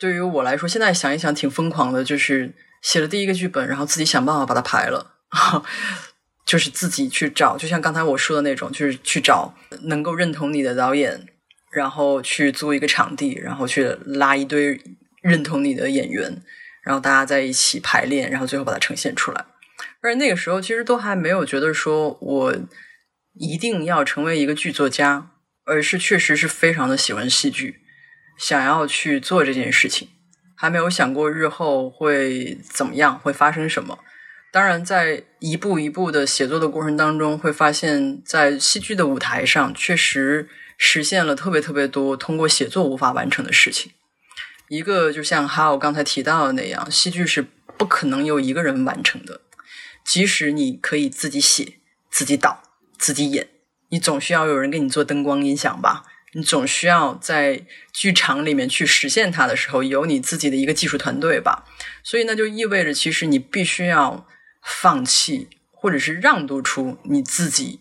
[0.01, 5.13] 对于我来说，现在想一想挺疯狂的，就是写了第一个剧本，然后自己想办法把它排了，
[6.47, 11.29] 就是自己去找，就像刚才我说的那种，就是去找能够认同你的导演，
[11.71, 14.81] 然后去租一个场地，然后去拉一堆
[15.21, 16.43] 认同你的演员，
[16.83, 19.45] 然后大家在一起排练，然后最后把它呈现出来。
[20.01, 22.57] 而那个时候其实都还没有觉得说我
[23.35, 25.33] 一定要成为一个剧作家，
[25.67, 27.80] 而是确实是非常的喜欢戏剧，
[28.41, 30.09] 想要去做这件事情，
[30.55, 33.99] 还没有想过日后会怎么样，会发生什么。
[34.51, 40.49] 当然，在一步一步的写作的过程当中，会发现，在戏剧的舞台上，确实
[40.79, 43.93] 实现了特别特别多通过写作无法完成的事情。
[44.69, 47.47] 一个就像哈我刚才提到的那样，戏剧是
[47.77, 49.43] 不可能由一个人完成的。
[50.03, 51.75] 即使你可以自己写、
[52.11, 52.63] 自己导、
[52.97, 53.49] 自己演，
[53.91, 56.05] 你总需要有人给你做灯光音响吧？
[56.33, 61.65] 你总需要在剧场里面去实现它的时候，有你自己的一个技术团队吧？
[62.05, 64.27] 所以那就意味着，其实你必须要
[64.63, 67.81] 放弃，或者是让渡出你自己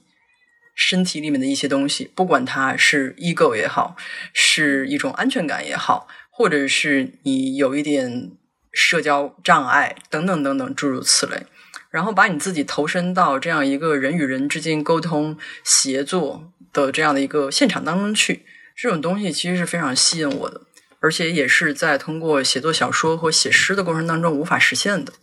[0.73, 3.95] 身体里面的一些东西，不管它是 ego 也好，
[4.33, 8.31] 是一种安全感也好，或者是你有一点
[8.71, 11.45] 社交障碍等等等等诸如此类。
[11.91, 20.61] 然后把你自己投身到这样一个人与人之间沟通协作的这样的一个现场当中去，这种东西其实是非常吸引我的，
[20.99, 25.13] 而且也是在通过写作小说和写诗的过程当中无法实现的，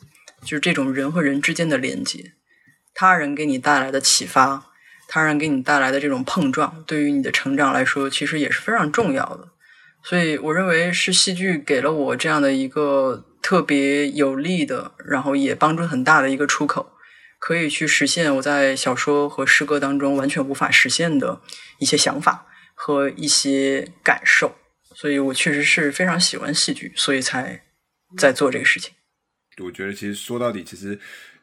[0.42, 2.32] 就是这种人和人之间的连接，
[2.94, 4.66] 他人给你带来的启发，
[5.08, 9.48] 他人给你带来的这种碰撞，对于你的成长来说，其实也是非常重要的。
[10.02, 16.92] 所以我认为是戏剧给了我这样的一个特别有利的，然后也帮助很大的一个出口，
[17.46, 21.40] 可以去实现我在小说和诗歌当中完全无法实现的
[21.78, 24.56] 一些想法和一些感受。
[24.96, 27.62] 所以我确实是非常喜欢戏剧，所以才
[28.18, 28.92] 在做这个事情。
[29.62, 30.98] 我觉得其实说到底，其实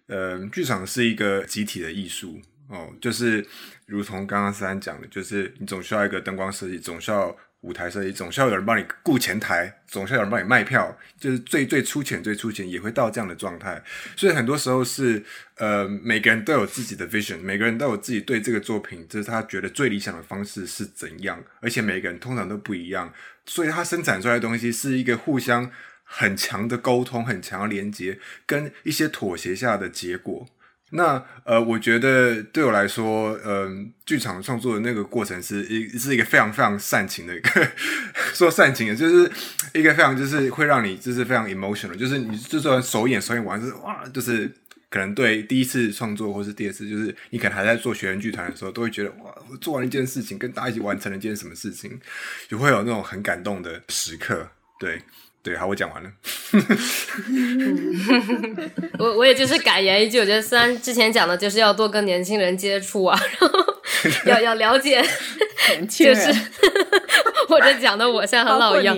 [0.07, 3.47] 呃，剧场是一个集体的艺术哦，就是
[3.85, 7.33] 如同刚刚思安讲的，就是你总需要一个灯光设计，总需要。
[7.63, 13.81] 舞台设计总是要有人帮你顾前台，总是要有人帮你卖票，就是最最粗浅、最粗浅也会到这样的状态。
[14.17, 15.23] 所以很多时候是，
[15.55, 23.13] 呃，每个人都有自己的 vision，每个人都有自己对这个作品，就是他觉得最理想的方式是怎样，而且每个人通常都不一样，
[23.45, 25.71] 所以他生产出来的东西是一个互相
[26.03, 30.47] 很强的沟通、很强的连接，跟一些妥协下的结果。
[30.95, 37.67] 那呃，我觉得对我来说，嗯，剧场创作的那个过程是一是一个非常非常煽情的一个，
[38.33, 39.31] 说煽情的，就是
[39.73, 44.51] 一个非常就是会让你就是非常 emotional，就是你就算首演首演完是哇，就是
[44.89, 51.99] 可能对第一次创作或是第二次，就是你可能还在做学员剧团的时候，都会觉得哇，我做完一件事情，跟大家一起完成了一件什么事情，
[52.47, 54.47] 就会有那种很感动的时刻，
[54.79, 55.01] 对。
[55.43, 56.09] 对，好，我讲完了。
[58.97, 63.72] 我我也就是感言一句，我觉得虽然之前讲的就是要多跟年轻人接触啊，然后
[64.25, 65.01] 要要了解，
[65.89, 66.33] 就是。
[67.47, 68.97] 或者讲的我像很老一样，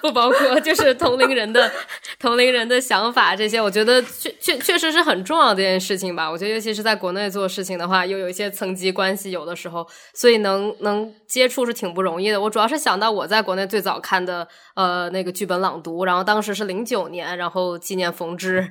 [0.00, 1.70] 不包括就是同龄人的
[2.18, 6.30] 同龄人的想法这些，我觉得确确确实是很重要的一件事情吧。
[6.30, 12.40] 我觉得尤其是在国内做事情的话，又有一些层级关系，有的时候，所以能能接触是挺不容易的。
[12.40, 14.46] 我主要是想到我在国内最早看的
[14.76, 18.70] 呃那个剧本朗读，然后当时是零九年，然后纪念冯之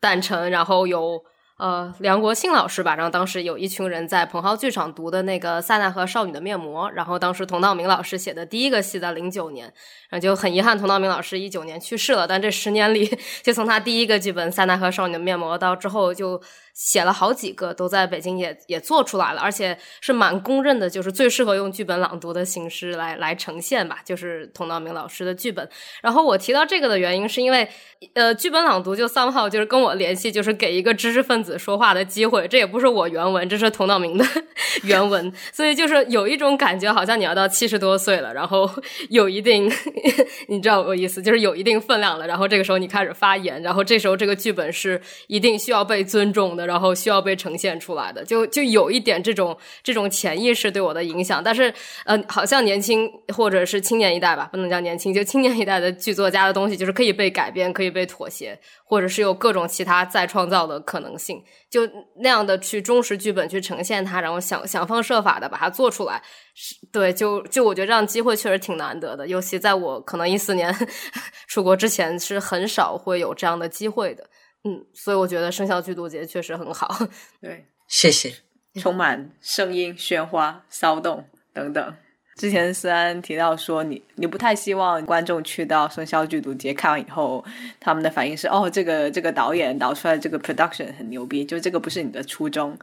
[0.00, 1.20] 诞辰，然后有。
[1.58, 9.66] 呃，梁国庆老师吧，然后当时有一群人在彭浩剧场读的那个《塞纳河少女的面膜》，然后当时佟道明老师写的第一个戏在零九年，
[10.08, 13.10] 然后就很遗憾，佟道明老师一九年去世了，但这十年里，
[13.42, 16.40] 就从他第一个剧本《塞纳河少女的面膜》到之后就。
[16.78, 25.68] 写了好几个，都在北京也也做出来了，而且是蛮公认的，就是最适合用剧本朗读的形式来来呈现吧，就是佟道明老师的剧本。
[26.00, 27.68] 然后我提到这个的原因，是因为
[28.14, 32.46] 呃，剧本朗读就三号就是跟我联系，就是给一个知识分子说话的机会。
[32.46, 34.24] 这也不是我原文，这是佟道明的
[34.84, 38.70] 原文，所以就是有一种感觉，好像你要到七十多岁了，然后
[39.10, 39.68] 有一定，
[40.46, 46.67] 你知道我意思，就是有一定分量了，然后这个时候你开始发言，然后这时候这个剧本是一定需要被尊重的。
[46.68, 51.42] 然后需要被呈现出来的，就就有一点这种这种潜意识对我的影响。
[51.42, 51.72] 但是，
[52.04, 61.42] 呃，好像年轻或者是青年一代吧，不能叫年轻，就青年一代的剧作家的东西，就是可以被改编，可以被妥协，或者是有各种其他再创造的可能性。
[61.70, 61.86] 就
[62.20, 66.22] 那样的去忠实剧本去呈现它，然后想想方设法的把它做出来。
[66.54, 70.74] 是对，就就我觉得这样机会确实挺难得的，尤其在我可能一四年
[71.46, 74.28] 出国之前，是很少会有这样的机会的。
[74.64, 76.88] 嗯，所以我觉得生肖剧毒节确实很好。
[77.40, 78.32] 对，谢谢。
[78.78, 81.94] 充满声音、喧哗、骚动等等。
[82.36, 87.44] 之前思安提到说，你你不太希望观众去到生肖剧毒节看完以后，
[87.80, 92.78] 他们的反应是哦，这个这个导演导出来这个 production 很牛逼，就这个不是你的初衷。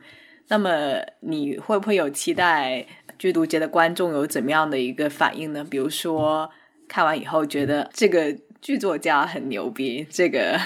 [0.47, 2.85] 那么你会不会有期待
[3.18, 5.64] 剧毒节的观众有怎么样的一个反应呢？
[5.64, 6.49] 比如说
[6.89, 10.60] 看完以后觉得这个剧作家很牛逼，这个。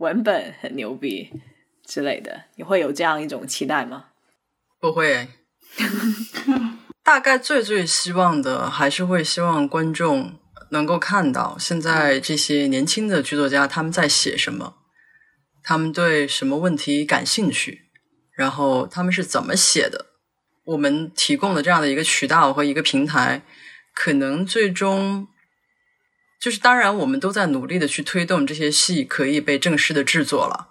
[0.00, 1.30] 文本很牛逼
[1.84, 4.06] 之类的，你会有这样一种期待吗？
[4.80, 5.28] 不会，
[7.04, 10.38] 大概最最希望的还是会希望观众
[10.70, 14.76] 能够看到现在这些年轻的剧作家他们在写什么，
[15.62, 17.90] 他们对什么问题感兴趣，
[18.32, 20.06] 然后他们是怎么写的。
[20.64, 23.42] 我们提供的这样的一个渠道和一个平台，
[23.94, 25.28] 可能最终。
[26.40, 30.68] 就是当然，我们都在努力的去推动这些戏可以被正式的制作了。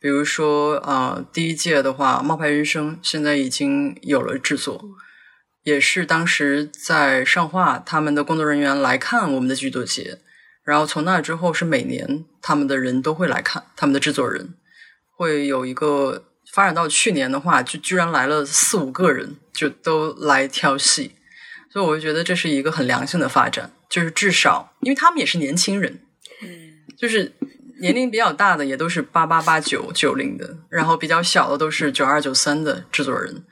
[0.00, 4.84] 比如说，呃，第一届的话，《冒牌人生》现在已经有了制作，
[5.64, 10.20] 也是当时在上画他们的工作人员来看我们的剧作节，
[10.62, 14.54] 然后从那之后是每年他们的人都会来看，他们的制作人
[15.16, 21.16] 会有一个发展到去年的话，就居然来了四五个人，就都来挑戏，
[21.72, 23.72] 所以我就觉得这是一个很良性的发展。
[23.88, 26.00] 就是至少，因为他们也是年轻人，
[26.42, 26.48] 嗯，
[26.96, 27.32] 就是
[27.80, 33.44] 年龄比较大的也都是八八八九九零的，然后比较小的都是九二九三的制作人，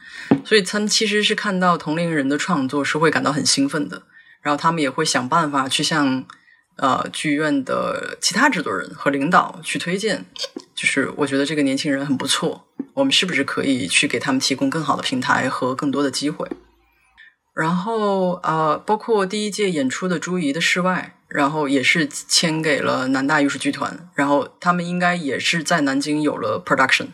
[0.45, 4.03] 所以他们其实是看到同龄人的创作是会感到很兴奋的，
[4.43, 6.27] 然后他们也会想办法去向
[6.77, 10.27] 呃剧院的其他制作人和领导去推荐，
[10.75, 16.47] 就是我觉得这个年轻人很不错，我们是不是可以去给他们提供更好的平台和更多的机会？
[17.57, 27.07] 然后呃，包括第一届演出的朱怡的室外，然后也是签给了南大艺术剧团，然后他们应该也是在南京有了 production，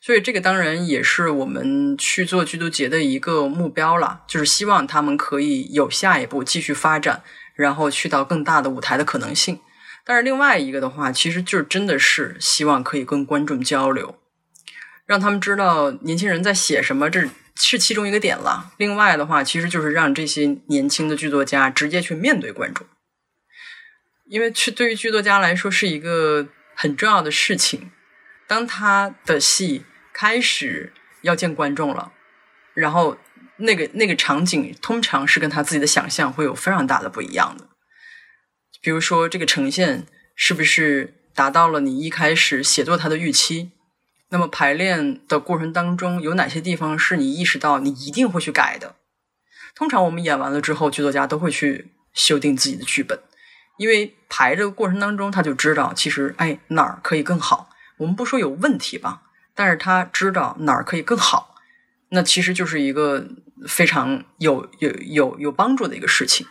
[0.00, 7.24] 所以这个当然也是我们去做剧都节的一个目标了，就是希望他们可以有下一步继续发展，
[7.56, 9.58] 然后去到更大的舞台的可能性。
[10.04, 14.14] 但是另外一个的话，其实就是真的是希望可以跟观众交流，
[15.06, 18.72] 让他们知道年轻人在写什么，这是其中一个点了。
[18.78, 22.86] 另外的话，其实就是让这些年轻的剧作家直接去面对观众，
[24.26, 27.90] 因为去对于剧作家来说是一个很重要的事情。
[28.46, 30.92] 当他的戏开始
[31.22, 32.12] 要见观众了，
[32.74, 33.16] 然后
[33.56, 37.68] 那个那个场景通常是跟他自己的想象会有非常大的不一样的。
[38.80, 43.70] 比如说，这个呈现是不是达到了你一开始写作他的预期？
[44.32, 48.96] 那么排练的过程当中，有哪些地方是你意识到你一定会去改的？
[49.74, 53.20] 通常我们演完了之后，剧作家都会去修订自己的剧本，
[53.76, 57.68] 因为排这个过程当中，他就知道其实哎哪儿可以更好。
[57.98, 59.22] 我们不说有问题吧，
[59.54, 61.54] 但是他知道哪儿可以更好，
[62.08, 63.28] 那其实就是一个
[63.68, 66.46] 非常有有有有帮助的一个事情。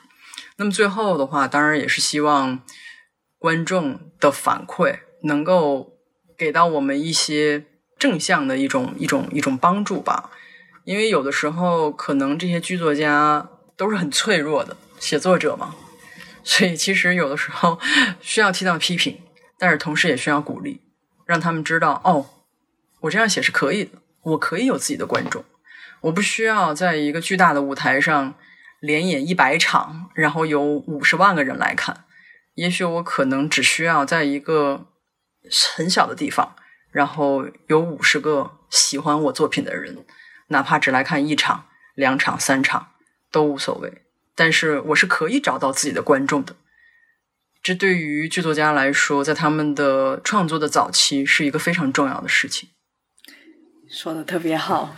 [0.57, 2.61] 那么最后的话，当然也是希望
[3.39, 5.97] 观众的反馈能够
[6.37, 7.65] 给到我们一些
[8.01, 10.31] 正向的一种一种一种帮助吧。
[10.85, 13.47] 因为有的时候可能这些剧作家
[13.77, 15.75] 都是很脆弱的写作者嘛，
[16.43, 17.79] 所以其实有的时候
[18.19, 19.21] 需要听到批评，
[19.59, 20.81] 但是同时也需要鼓励，
[21.27, 22.25] 让他们知道哦，
[23.01, 23.91] 我这样写是可以的，
[24.23, 25.45] 我可以有自己的观众，
[26.01, 28.33] 我不需要在一个巨大的舞台上。
[28.81, 32.05] 连演一百场，然后有五十万个人来看，
[32.55, 34.87] 也许我可能只需要在一个
[35.77, 36.55] 很小的地方，
[36.91, 40.05] 然后有五十个喜欢我作品的人，
[40.47, 42.91] 哪怕只来看一场、两场、三场
[43.31, 44.03] 都无所谓。
[44.35, 46.55] 但是我是可以找到自己的观众的。
[47.63, 52.69] 这对于剧作家来说，在他们的创作的早期是一个非常重要的事情。
[53.89, 54.95] 说的特别好，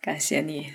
[0.00, 0.74] 感谢你。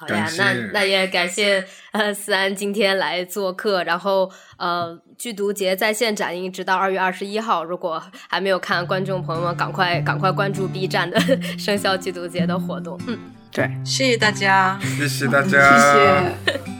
[0.00, 1.62] 好呀，那那也感谢
[1.92, 11.20] 呃思安今天来做客，然后呃剧毒节在线展映直到二月二十一号，如果还没有看，观众朋友们赶快赶快关注 B 站的
[11.58, 12.98] 生肖剧毒节的活动。
[13.06, 13.18] 嗯，
[13.52, 16.79] 对，谢谢大家，谢谢大家，谢谢。